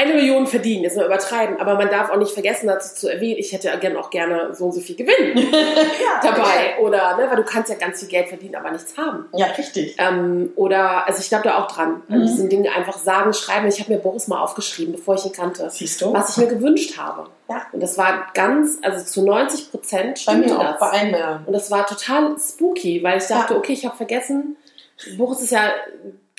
[0.00, 3.38] eine Million verdienen, jetzt mal übertreiben, aber man darf auch nicht vergessen, dazu zu erwähnen,
[3.38, 5.36] ich hätte gern auch gerne so und so viel Gewinn
[6.22, 6.78] dabei.
[6.80, 9.26] Oder, ne, weil du kannst ja ganz viel Geld verdienen, aber nichts haben.
[9.34, 9.96] Ja, richtig.
[9.98, 12.26] Ähm, oder, also ich glaube da auch dran, an Mhm.
[12.26, 13.66] diesen Dingen einfach sagen, schreiben.
[13.68, 16.12] Ich habe mir Boris mal aufgeschrieben, bevor ich ihn kannte, Siehst du?
[16.12, 17.28] was ich mir gewünscht habe.
[17.48, 17.62] Ja.
[17.72, 20.80] Und das war ganz, also zu 90 Prozent Bei stimmte mir auch, das.
[20.92, 21.42] bei Männern.
[21.46, 23.58] Und das war total spooky, weil ich dachte, Ja.
[23.58, 24.56] okay, ich habe vergessen,
[25.16, 25.70] Boris ist ja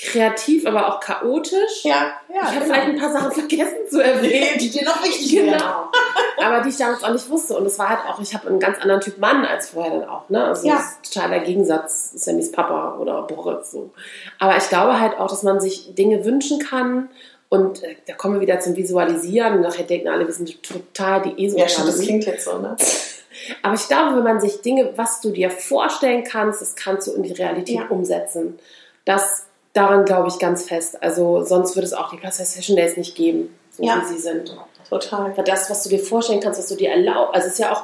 [0.03, 1.83] kreativ, aber auch chaotisch.
[1.83, 2.41] Ja, ja.
[2.49, 4.57] ich habe vielleicht ein paar Sachen vergessen zu erwähnen.
[4.59, 5.51] die dir noch wichtig Genau.
[5.51, 5.63] wären.
[6.43, 7.55] aber die ich damals auch nicht wusste.
[7.57, 10.09] Und es war halt auch, ich habe einen ganz anderen Typ Mann als vorher dann
[10.09, 10.27] auch.
[10.29, 10.43] Ne?
[10.43, 10.75] Also Ja.
[10.75, 13.71] das ist total der Gegensatz, Sammys Papa oder Boris.
[13.71, 13.91] So.
[14.39, 17.09] Aber ich glaube halt auch, dass man sich Dinge wünschen kann.
[17.49, 19.55] Und äh, da kommen wir wieder zum Visualisieren.
[19.55, 21.57] Und nachher denken alle, wir sind total die ESO.
[21.57, 22.75] Ja, stimmt, das klingt jetzt so, ne?
[23.63, 27.13] Aber ich glaube, wenn man sich Dinge, was du dir vorstellen kannst, das kannst du
[27.13, 27.87] in die Realität Ja.
[27.89, 28.57] umsetzen.
[29.05, 31.01] Das daran glaube ich ganz fest.
[31.01, 34.01] Also sonst würde es auch die Size Fashion Days nicht geben, so Ja.
[34.01, 34.55] wie sie sind.
[34.89, 35.31] Total.
[35.31, 37.71] Aber das, was du dir vorstellen kannst, was du dir erlaubst, also es ist ja
[37.73, 37.83] auch,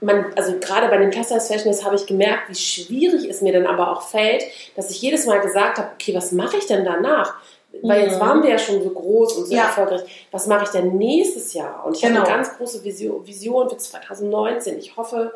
[0.00, 3.52] man, also gerade bei den Size Fashion Days habe ich gemerkt, wie schwierig es mir
[3.52, 4.44] dann aber auch fällt,
[4.76, 7.34] dass ich jedes Mal gesagt habe, okay, was mache ich denn danach?
[7.82, 8.20] Weil jetzt Mhm.
[8.20, 9.62] waren wir ja schon so groß und so Ja.
[9.64, 10.02] erfolgreich.
[10.30, 11.84] Was mache ich denn nächstes Jahr?
[11.84, 12.20] Und ich Genau.
[12.20, 14.78] habe eine ganz große Vision, Vision für 2019.
[14.78, 15.32] Ich hoffe,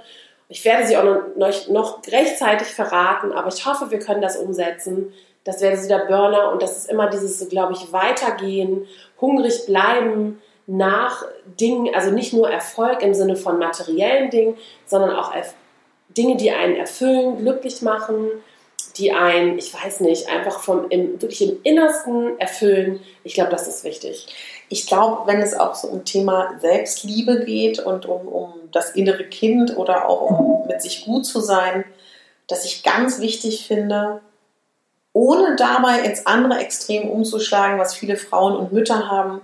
[0.49, 1.05] ich werde sie auch
[1.37, 5.13] noch, noch rechtzeitig verraten, aber ich hoffe, wir können das umsetzen.
[5.49, 8.87] Das wäre so der Burner und das ist immer dieses, glaube ich, weitergehen,
[9.19, 11.25] hungrig bleiben nach
[11.59, 15.33] Dingen, also nicht nur Erfolg im Sinne von materiellen Dingen, sondern auch
[16.11, 18.29] Dinge, die einen erfüllen, glücklich machen,
[18.99, 23.01] die einen, ich weiß nicht, einfach vom im, wirklich im Innersten erfüllen.
[23.25, 24.27] Ich glaube, das ist wichtig.
[24.69, 29.25] Ich glaube, wenn es auch so um Thema Selbstliebe geht und um, um das innere
[29.25, 31.87] Kind oder auch um mit sich gut zu sein,
[32.49, 34.21] dass ich ganz wichtig finde,
[35.18, 39.40] ohne dabei ins andere Extrem umzuschlagen, was viele Frauen und Mütter haben,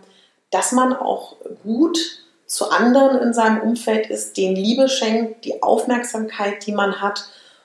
[0.53, 1.35] dass man auch
[1.65, 1.99] gut
[2.47, 7.25] zu anderen in seinem Umfeld ist, denen Liebe schenkt, die Aufmerksamkeit, die man hat.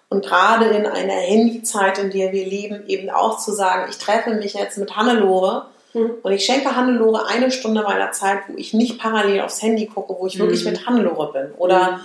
[0.10, 4.32] Und gerade in einer Handyzeit, in der wir leben, eben auch zu sagen, ich treffe
[4.32, 6.12] mich jetzt mit Hannelore Mhm.
[6.24, 10.16] und ich schenke Hannelore eine Stunde meiner Zeit, wo ich nicht parallel aufs Handy gucke,
[10.20, 10.72] wo ich wirklich Mhm.
[10.72, 11.52] mit Hannelore bin.
[11.58, 12.00] Oder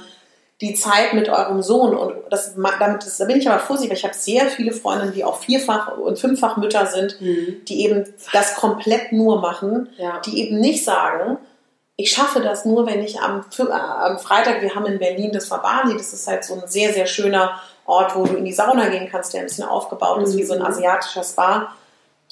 [0.60, 1.96] die Zeit mit eurem Sohn.
[1.96, 5.12] Und das, damit, das, da bin ich aber vorsichtig, weil ich habe sehr viele Freundinnen,
[5.12, 10.20] die auch vierfach und fünffach Mütter sind, die eben das komplett nur machen, Ja.
[10.24, 11.38] die eben nicht sagen,
[11.96, 15.48] ich schaffe das nur, wenn ich am, äh, am Freitag, wir haben in Berlin das
[15.50, 18.88] Verbali, das ist halt so ein sehr, sehr schöner Ort, wo du in die Sauna
[18.88, 20.66] gehen kannst, der ein bisschen aufgebaut ist, wie so ein Mhm.
[20.66, 21.68] asiatischer Spa,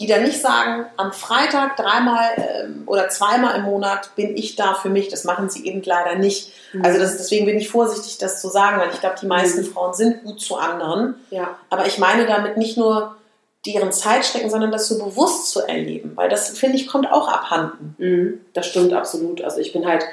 [0.03, 4.75] die dann nicht sagen, am Freitag dreimal ähm, oder zweimal im Monat bin ich da
[4.75, 5.09] für mich.
[5.09, 6.53] Das machen sie eben leider nicht.
[6.73, 6.85] Mhm.
[6.85, 9.67] Also das, deswegen bin ich vorsichtig, das zu sagen, weil ich glaube, die meisten Mhm.
[9.67, 11.15] Frauen sind gut zu anderen.
[11.31, 11.57] Ja.
[11.71, 13.17] Aber ich meine damit nicht nur
[13.65, 17.29] deren Zeit stecken, sondern das so bewusst zu erleben, weil das, finde ich, kommt auch
[17.29, 17.95] abhanden.
[17.99, 19.41] Mhm, das stimmt absolut.
[19.43, 20.05] Also ich bin halt,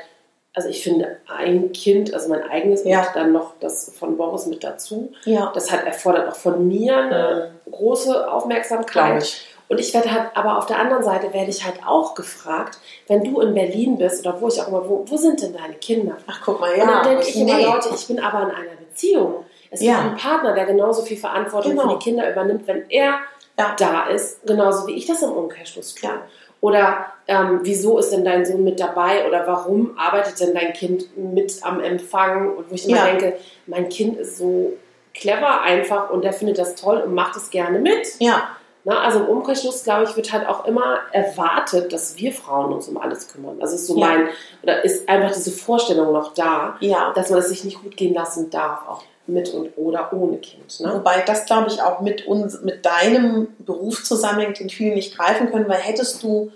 [0.54, 3.08] also ich finde ein Kind, also mein eigenes Ja.
[3.16, 5.14] dann noch das von Boris mit dazu.
[5.26, 9.36] Ja, Das hat erfordert auch von mir eine große Aufmerksamkeit.
[9.70, 13.24] Und ich werde halt, aber auf der anderen Seite werde ich halt auch gefragt, wenn
[13.24, 16.18] du in Berlin bist oder wo ich auch immer, wo, wo sind denn deine Kinder?
[16.28, 16.86] Ach, guck mal, und ja.
[16.86, 17.42] dann denke ich nee.
[17.44, 19.46] immer, Leute, ich bin aber in einer Beziehung.
[19.70, 19.94] Es Ja.
[19.94, 21.84] gibt einen Partner, der genauso viel Verantwortung Genau.
[21.84, 23.20] für die Kinder übernimmt, wenn er
[23.58, 23.76] Ja.
[23.78, 26.10] da ist, genauso wie ich das im Umkehrschluss tue.
[26.10, 26.22] Ja.
[26.62, 29.28] Oder ähm, wieso ist denn dein Sohn mit dabei?
[29.28, 32.56] Oder warum arbeitet denn dein Kind mit am Empfang?
[32.58, 33.06] Und wo ich immer Ja.
[33.06, 34.74] denke, mein Kind ist so
[35.14, 38.08] clever einfach und der findet das toll und macht es gerne mit.
[38.20, 38.50] Ja,
[38.86, 42.88] Na, also im Umkehrschluss, glaube ich, wird halt auch immer erwartet, dass wir Frauen uns
[42.88, 43.58] um alles kümmern.
[43.62, 44.08] Also ist so Ja.
[44.08, 44.30] mein,
[44.64, 47.12] oder ist einfach diese Vorstellung noch da, ja.
[47.14, 50.80] dass man es sich nicht gut gehen lassen darf, auch mit und oder ohne Kind.
[50.80, 50.92] Ne?
[50.96, 55.52] Wobei das, glaube ich, auch mit, uns, mit deinem Beruf zusammenhängt, den viele nicht greifen
[55.52, 56.52] können, weil hättest du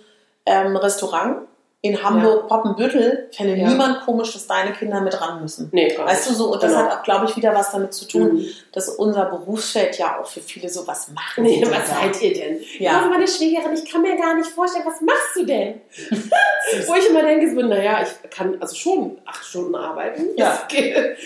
[0.46, 1.38] ähm, Restaurant
[1.86, 3.68] in Hamburg, Poppenbüttel, fände Ja.
[3.68, 5.68] niemand komisch, dass deine Kinder mit ran müssen.
[5.74, 6.84] Nee, Weißt du so, und das Genau.
[6.86, 8.46] hat auch, glaube ich, wieder was damit zu tun, Mhm.
[8.72, 11.96] dass unser Berufsfeld ja auch für viele so, was machen Nee, was da?
[11.98, 12.62] seid ihr denn?
[12.80, 12.94] Ja.
[13.02, 13.06] Ja.
[13.10, 15.82] meine Schwägerin, ich kann mir gar nicht vorstellen, was machst du denn?
[16.88, 20.28] Wo ich immer denke, so, naja, ich kann also schon acht Stunden arbeiten.
[20.38, 20.66] Ja.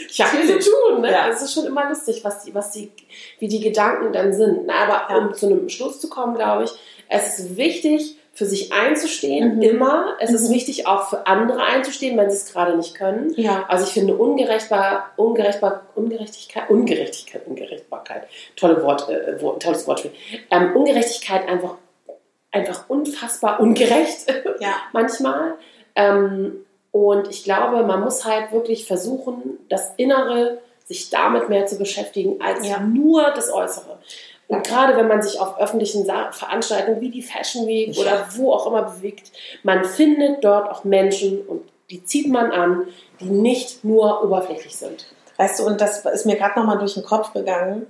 [0.09, 1.01] Ich habe viel zu tun.
[1.01, 1.11] Ne?
[1.11, 1.21] Ja.
[1.25, 2.91] Also Es ist schon immer lustig, was die, was die,
[3.37, 4.65] wie die Gedanken dann sind.
[4.65, 5.17] Na, aber Ja.
[5.19, 6.71] um zu einem Schluss zu kommen, glaube ich,
[7.09, 9.61] es ist wichtig, für sich einzustehen, Mhm.
[9.63, 10.15] immer.
[10.19, 10.53] Es ist Mhm.
[10.53, 13.33] wichtig, auch für andere einzustehen, wenn sie es gerade nicht können.
[13.35, 20.11] Ja, Also ich finde ungerechtbar, ungerechtbar, Ungerechtigkeit, Ungerechtigkeit, Ungerechtbarkeit, tolle Wort, äh, Wort, tolles Wortspiel.
[20.51, 21.77] Ähm, Ungerechtigkeit einfach,
[22.51, 24.27] einfach unfassbar ungerecht
[24.59, 25.55] ja, manchmal.
[25.95, 26.57] Ähm,
[26.91, 32.39] und ich glaube, man muss halt wirklich versuchen, das Innere sich damit mehr zu beschäftigen
[32.39, 32.79] als Ja.
[32.81, 33.97] nur das Äußere.
[34.47, 38.53] Und gerade wenn man sich auf öffentlichen Sa Veranstaltungen wie die Fashion Week oder wo
[38.53, 39.31] auch immer bewegt,
[39.63, 42.87] man findet dort auch Menschen und die zieht man an,
[43.19, 45.07] die nicht nur oberflächlich sind.
[45.37, 47.87] Weißt du, und das ist mir gerade nochmal durch den Kopf gegangen,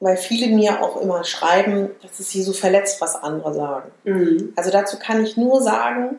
[0.00, 3.92] weil viele mir auch immer schreiben, dass es sie so verletzt, was andere sagen.
[4.56, 6.18] Also dazu kann ich nur sagen,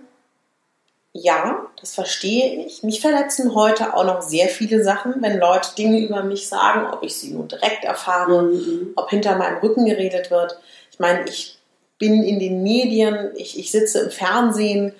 [1.13, 2.83] ja, das verstehe ich.
[2.83, 7.03] Mich verletzen heute auch noch sehr viele Sachen, wenn Leute Dinge über mich sagen, ob
[7.03, 8.93] ich sie nur direkt erfahre, Mhm.
[8.95, 10.57] ob hinter meinem Rücken geredet wird.
[10.91, 11.57] Ich meine, ich
[11.97, 14.93] bin in den Medien, ich, ich sitze im Fernsehen.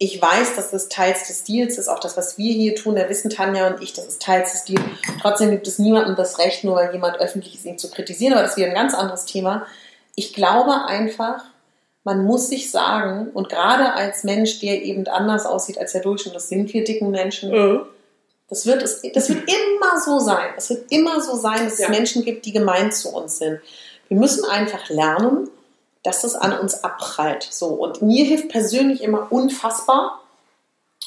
[0.00, 3.08] Ich weiß, dass das teils des Deals ist, auch das, was wir hier tun, da
[3.08, 4.82] wissen Tanja und ich, das ist teils des Deals.
[5.20, 8.42] Trotzdem gibt es niemandem das Recht, nur weil jemand öffentlich ist, ihn zu kritisieren, aber
[8.42, 9.66] das ist wieder ein ganz anderes Thema.
[10.14, 11.42] Ich glaube einfach,
[12.08, 16.34] man muss sich sagen, und gerade als Mensch, der eben anders aussieht als der Durchschnitt,
[16.34, 17.52] das sind wir dicken Menschen,
[18.48, 20.54] das wird, es, das wird immer so sein.
[20.56, 21.84] Es wird immer so sein, dass Ja.
[21.84, 23.60] es Menschen gibt, die gemein zu uns sind.
[24.08, 25.50] Wir müssen einfach lernen,
[26.02, 27.46] dass das an uns abprallt.
[27.50, 27.66] So.
[27.66, 30.22] Und mir hilft persönlich immer unfassbar,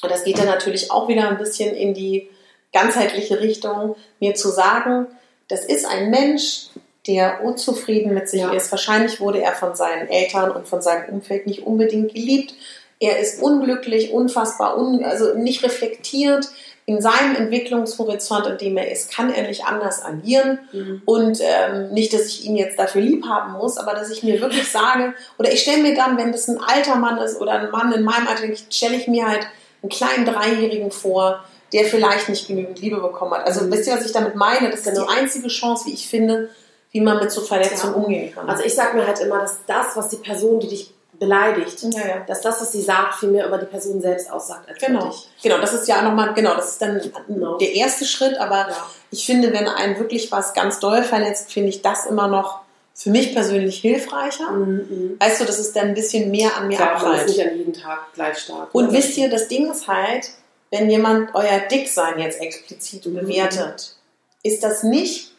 [0.03, 2.29] und das geht dann natürlich auch wieder ein bisschen in die
[2.73, 5.07] ganzheitliche Richtung, mir zu sagen,
[5.47, 6.67] das ist ein Mensch,
[7.07, 8.51] der unzufrieden mit sich Ja.
[8.53, 8.71] ist.
[8.71, 12.53] Wahrscheinlich wurde er von seinen Eltern und von seinem Umfeld nicht unbedingt geliebt.
[12.99, 16.47] Er ist unglücklich, unfassbar, un also nicht reflektiert.
[16.85, 20.59] In seinem Entwicklungshorizont, in dem er ist, kann er nicht anders agieren.
[20.71, 21.01] Mhm.
[21.05, 24.41] Und ähm, nicht, dass ich ihn jetzt dafür lieb haben muss, aber dass ich mir
[24.41, 27.71] wirklich sage, oder ich stelle mir dann, wenn das ein alter Mann ist oder ein
[27.71, 29.47] Mann in meinem Alter, stelle ich mir halt
[29.81, 31.43] einen kleinen Dreijährigen vor,
[31.73, 33.45] der vielleicht nicht genügend Liebe bekommen hat.
[33.45, 33.71] Also Mhm.
[33.71, 34.69] wisst ihr, was ich damit meine?
[34.69, 35.01] Das Genau.
[35.05, 36.49] ist die einzige Chance, wie ich finde,
[36.91, 37.99] wie man mit so Verletzungen Ja.
[38.01, 38.49] umgehen kann.
[38.49, 42.07] Also ich sage mir halt immer, dass das, was die Person, die dich beleidigt, ja,
[42.07, 42.19] ja.
[42.27, 45.05] dass das, was sie sagt, viel mehr über die Person selbst aussagt als über Genau.
[45.07, 45.29] dich.
[45.43, 47.57] Genau, das ist ja nochmal, genau, das ist dann Genau.
[47.59, 48.67] der erste Schritt, aber
[49.11, 52.61] ich finde, wenn einen wirklich was ganz doll verletzt, finde ich das immer noch
[52.95, 54.49] für mich persönlich hilfreicher.
[54.51, 55.17] Mhm.
[55.19, 57.27] Weißt du, dass es dann ein bisschen mehr an mir Klar, ist abprallt.
[57.27, 58.73] nicht an jedem Tag gleich stark.
[58.73, 58.97] Und ne?
[58.97, 60.29] wisst ihr, das Ding ist halt,
[60.71, 63.13] wenn jemand euer Dicksein jetzt explizit Mhm.
[63.15, 63.95] bewertet,
[64.43, 65.31] ist das nicht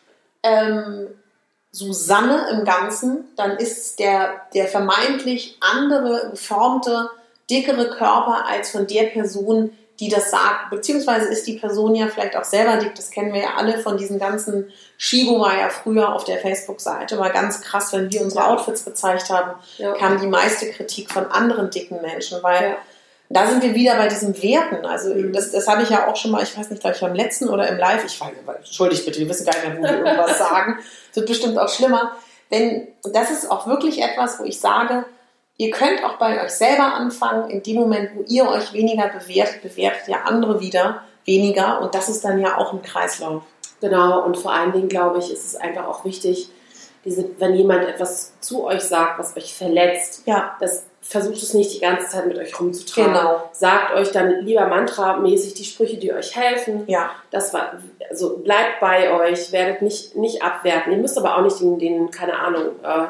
[0.45, 1.09] ähm,
[1.73, 7.09] Susanne im Ganzen, dann ist der, der vermeintlich andere, geformte,
[7.51, 10.71] dickere Körper als von der Person, die das sagt.
[10.71, 13.97] Beziehungsweise ist die Person ja vielleicht auch selber dick, das kennen wir ja alle von
[13.97, 18.47] diesen ganzen, Shigo war ja früher auf der Facebook-Seite mal ganz krass, wenn wir unsere.
[18.47, 19.93] Outfits gezeigt haben, ja.
[19.95, 22.77] kam die meiste Kritik von anderen dicken Menschen, weil Ja.
[23.31, 24.85] da sind wir wieder bei diesen Werten.
[24.85, 25.33] Also Mhm.
[25.33, 27.49] das, das habe ich ja auch schon mal, ich weiß nicht, glaube ich beim letzten
[27.49, 30.39] oder im Live, ich weiß, entschuldigt bitte, wir wissen gar nicht mehr, wo wir irgendwas
[30.51, 30.79] sagen.
[31.15, 32.13] Wird bestimmt auch schlimmer.
[32.51, 35.05] Und das ist auch wirklich etwas, wo ich sage,
[35.57, 39.63] ihr könnt auch bei euch selber anfangen, in dem Moment, wo ihr euch weniger bewertet,
[39.63, 43.43] bewertet ja andere wieder weniger und das ist dann ja auch ein Kreislauf.
[43.81, 46.49] Genau, und vor allen Dingen, glaube ich, ist es einfach auch wichtig,
[47.05, 51.75] diese, wenn jemand etwas zu euch sagt, was euch verletzt, Ja, das versucht es nicht
[51.75, 53.13] die ganze Zeit mit euch rumzutragen.
[53.13, 53.51] Genau.
[53.53, 56.85] Sagt euch dann lieber mantramäßig die Sprüche, die euch helfen.
[56.87, 57.73] ja, Das war,
[58.13, 60.93] also bleibt bei euch, werdet nicht, nicht abwerten.
[60.93, 63.07] Ihr müsst aber auch nicht den, den keine Ahnung, äh,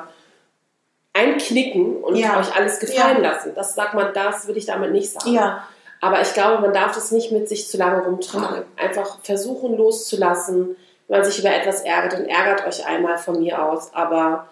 [1.13, 2.39] einknicken und Ja.
[2.41, 3.31] euch alles gefallen Ja.
[3.33, 3.53] lassen.
[3.55, 5.33] Das sagt man, das will ich damit nicht sagen.
[5.35, 5.67] ja,
[6.01, 8.65] Aber ich glaube, man darf das nicht mit sich zu lange rumtragen.
[8.77, 10.77] Einfach versuchen loszulassen,
[11.09, 14.49] wenn man sich über etwas ärgert, dann ärgert euch einmal von mir aus, aber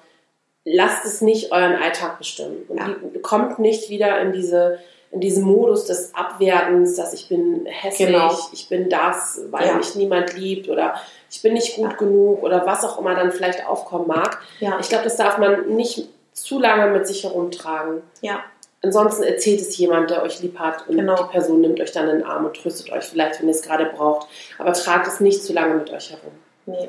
[0.64, 2.64] lasst es nicht euren Alltag bestimmen.
[2.68, 4.78] Und kommt nicht wieder in diese
[5.12, 8.36] in diesen Modus des Abwertens, dass ich bin hässlich, Genau.
[8.52, 9.74] ich bin das, weil Ja.
[9.74, 10.94] mich niemand liebt oder
[11.30, 14.40] ich bin nicht gut genug oder was auch immer dann vielleicht aufkommen mag.
[14.61, 14.78] Ja.
[14.80, 18.02] Ich glaube, das darf man nicht zu lange mit sich herumtragen.
[18.20, 18.40] Ja.
[18.82, 21.16] Ansonsten erzählt es jemand, der euch lieb hat und Genau.
[21.16, 23.62] die Person nimmt euch dann in den Arm und tröstet euch vielleicht, wenn ihr es
[23.62, 24.28] gerade braucht.
[24.58, 26.32] Aber tragt es nicht zu lange mit euch herum.
[26.66, 26.88] Nee.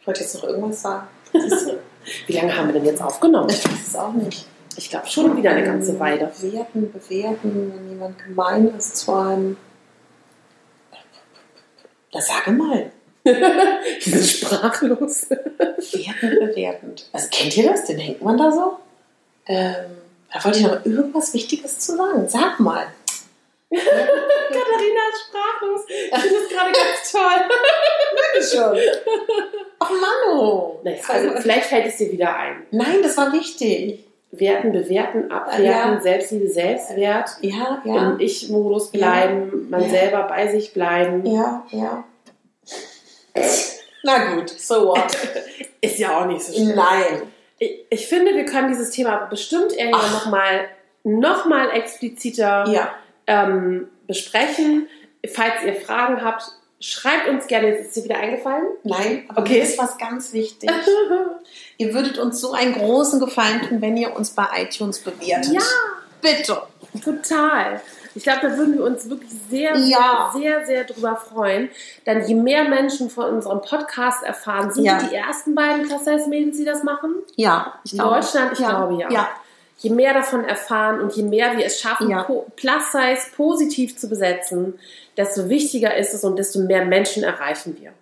[0.00, 1.08] Ich wollte jetzt noch irgendwas sagen.
[2.28, 3.50] Wie lange haben wir denn jetzt aufgenommen?
[3.50, 4.46] Ich weiß es auch nicht.
[4.76, 6.30] Ich glaube schon wieder eine ganze Weile.
[6.40, 9.56] Bewerten, bewerten, wenn jemand gemein ist zu einem.
[12.12, 12.92] Da sage mal.
[14.00, 15.26] Sind sprachlos.
[15.28, 17.08] Bewerten, bewertend.
[17.12, 17.86] Also kennt ihr das?
[17.86, 18.78] Den hängt man da so?
[19.46, 19.98] Ähm,
[20.32, 22.28] da wollte ich noch irgendwas Wichtiges zu sagen.
[22.28, 22.86] Sag mal.
[23.70, 25.80] Katharina ist sprachlos.
[25.88, 27.40] Ich finde das gerade ganz toll.
[28.42, 28.78] schon.
[29.78, 32.66] Ach Mann, Naja, also vielleicht fällt es dir wieder ein.
[32.70, 34.05] Nein, das war wichtig.
[34.38, 36.00] Werten, bewerten, abwerten, Ja.
[36.00, 37.30] Selbstliebe, Selbstwert.
[37.40, 38.10] Ja, ja.
[38.10, 41.24] Im Ich-Modus bleiben, man selber bei sich bleiben.
[41.26, 42.04] Ja, ja.
[44.02, 45.16] Na gut, so what?
[45.80, 46.74] Ist ja auch nicht so schlimm.
[46.74, 47.22] Nein.
[47.58, 50.68] Ich, ich finde, wir können dieses Thema bestimmt irgendwann nochmal
[51.04, 52.64] noch mal expliziter
[53.26, 54.88] ähm, besprechen.
[55.32, 56.44] Falls ihr Fragen habt,
[56.90, 57.68] schreibt uns gerne.
[57.68, 58.66] Jetzt ist dir wieder eingefallen.
[58.84, 59.54] Nein, aber Okay.
[59.58, 60.70] mir ist was ganz wichtig.
[61.78, 65.52] Ihr würdet uns so einen großen Gefallen tun, wenn ihr uns bei iTunes bewertet.
[65.52, 65.60] Ja.
[66.22, 66.62] Bitte.
[67.04, 67.80] Total.
[68.14, 70.32] Ich glaube, da würden wir uns wirklich sehr, Ja.
[70.34, 71.68] sehr, sehr drüber freuen.
[72.06, 74.98] Dann je mehr Menschen von unserem Podcast erfahren, sind Ja.
[75.02, 77.16] die ersten beiden Plus-Size-Mädels, die das machen?
[77.34, 78.14] Ja, ich In glaube.
[78.14, 79.10] Deutschland, ich glaube ja.
[79.10, 79.28] Ja,
[79.78, 82.26] Je mehr davon erfahren und je mehr wir es schaffen, Ja.
[82.56, 84.78] Plus-Size positiv zu besetzen,
[85.16, 87.92] desto wichtiger ist es und desto mehr Menschen erreichen wir.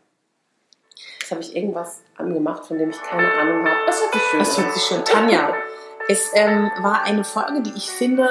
[1.20, 3.76] Jetzt habe ich irgendwas angemacht, von dem ich keine Ahnung habe.
[3.86, 5.04] Das hört sich schön das hört sich schön.
[5.04, 5.54] Tanja,
[6.08, 8.28] es ähm, war eine Folge, die ich finde,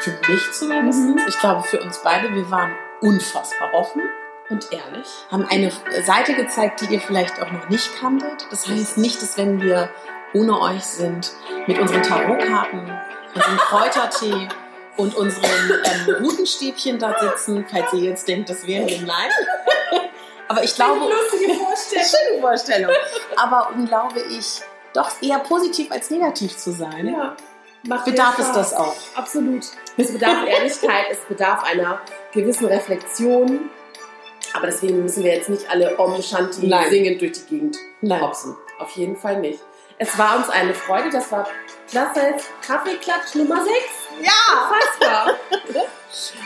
[0.00, 1.20] für mich zumindest, Mhm.
[1.26, 4.02] ich glaube für uns beide, wir waren unfassbar offen,
[4.50, 5.08] Und ehrlich?
[5.30, 5.72] haben eine
[6.04, 8.46] Seite gezeigt, die ihr vielleicht auch noch nicht kanntet.
[8.50, 9.88] Das heißt nicht, dass wenn wir
[10.34, 11.32] ohne euch sind,
[11.66, 12.90] mit unseren Tarotkarten,
[13.34, 14.48] unserem Kräutertee
[14.96, 19.00] und unseren ähm, Rutenstäbchen da sitzen, falls ihr jetzt denkt, das wäre wir.
[19.02, 19.30] Nein.
[20.48, 22.04] Aber ich glaube, lustige Vorstellung.
[22.28, 22.92] schöne Vorstellung.
[23.36, 24.60] Aber um, glaube ich,
[24.92, 27.36] doch eher positiv als negativ zu sein, Ja.
[27.84, 28.94] Macht bedarf es das auch.
[29.16, 29.64] Absolut.
[29.96, 32.00] Es bedarf Ehrlichkeit, es bedarf einer
[32.32, 33.70] gewissen Reflexion.
[34.54, 36.90] Aber deswegen müssen wir jetzt nicht alle Om Shanti Nein.
[36.90, 38.20] singend durch die Gegend Nein.
[38.20, 38.56] hopsen.
[38.78, 39.60] Auf jeden Fall nicht.
[40.02, 41.10] Es war uns eine Freude.
[41.10, 41.48] Das war
[41.88, 42.34] Klasse
[42.66, 43.76] Kaffeeklatsch Nummer 6.
[44.20, 44.32] Ja!
[44.68, 45.38] Unfassbar.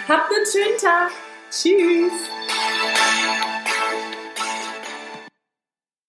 [0.08, 1.10] Habt einen schönen Tag.
[1.50, 2.12] Tschüss!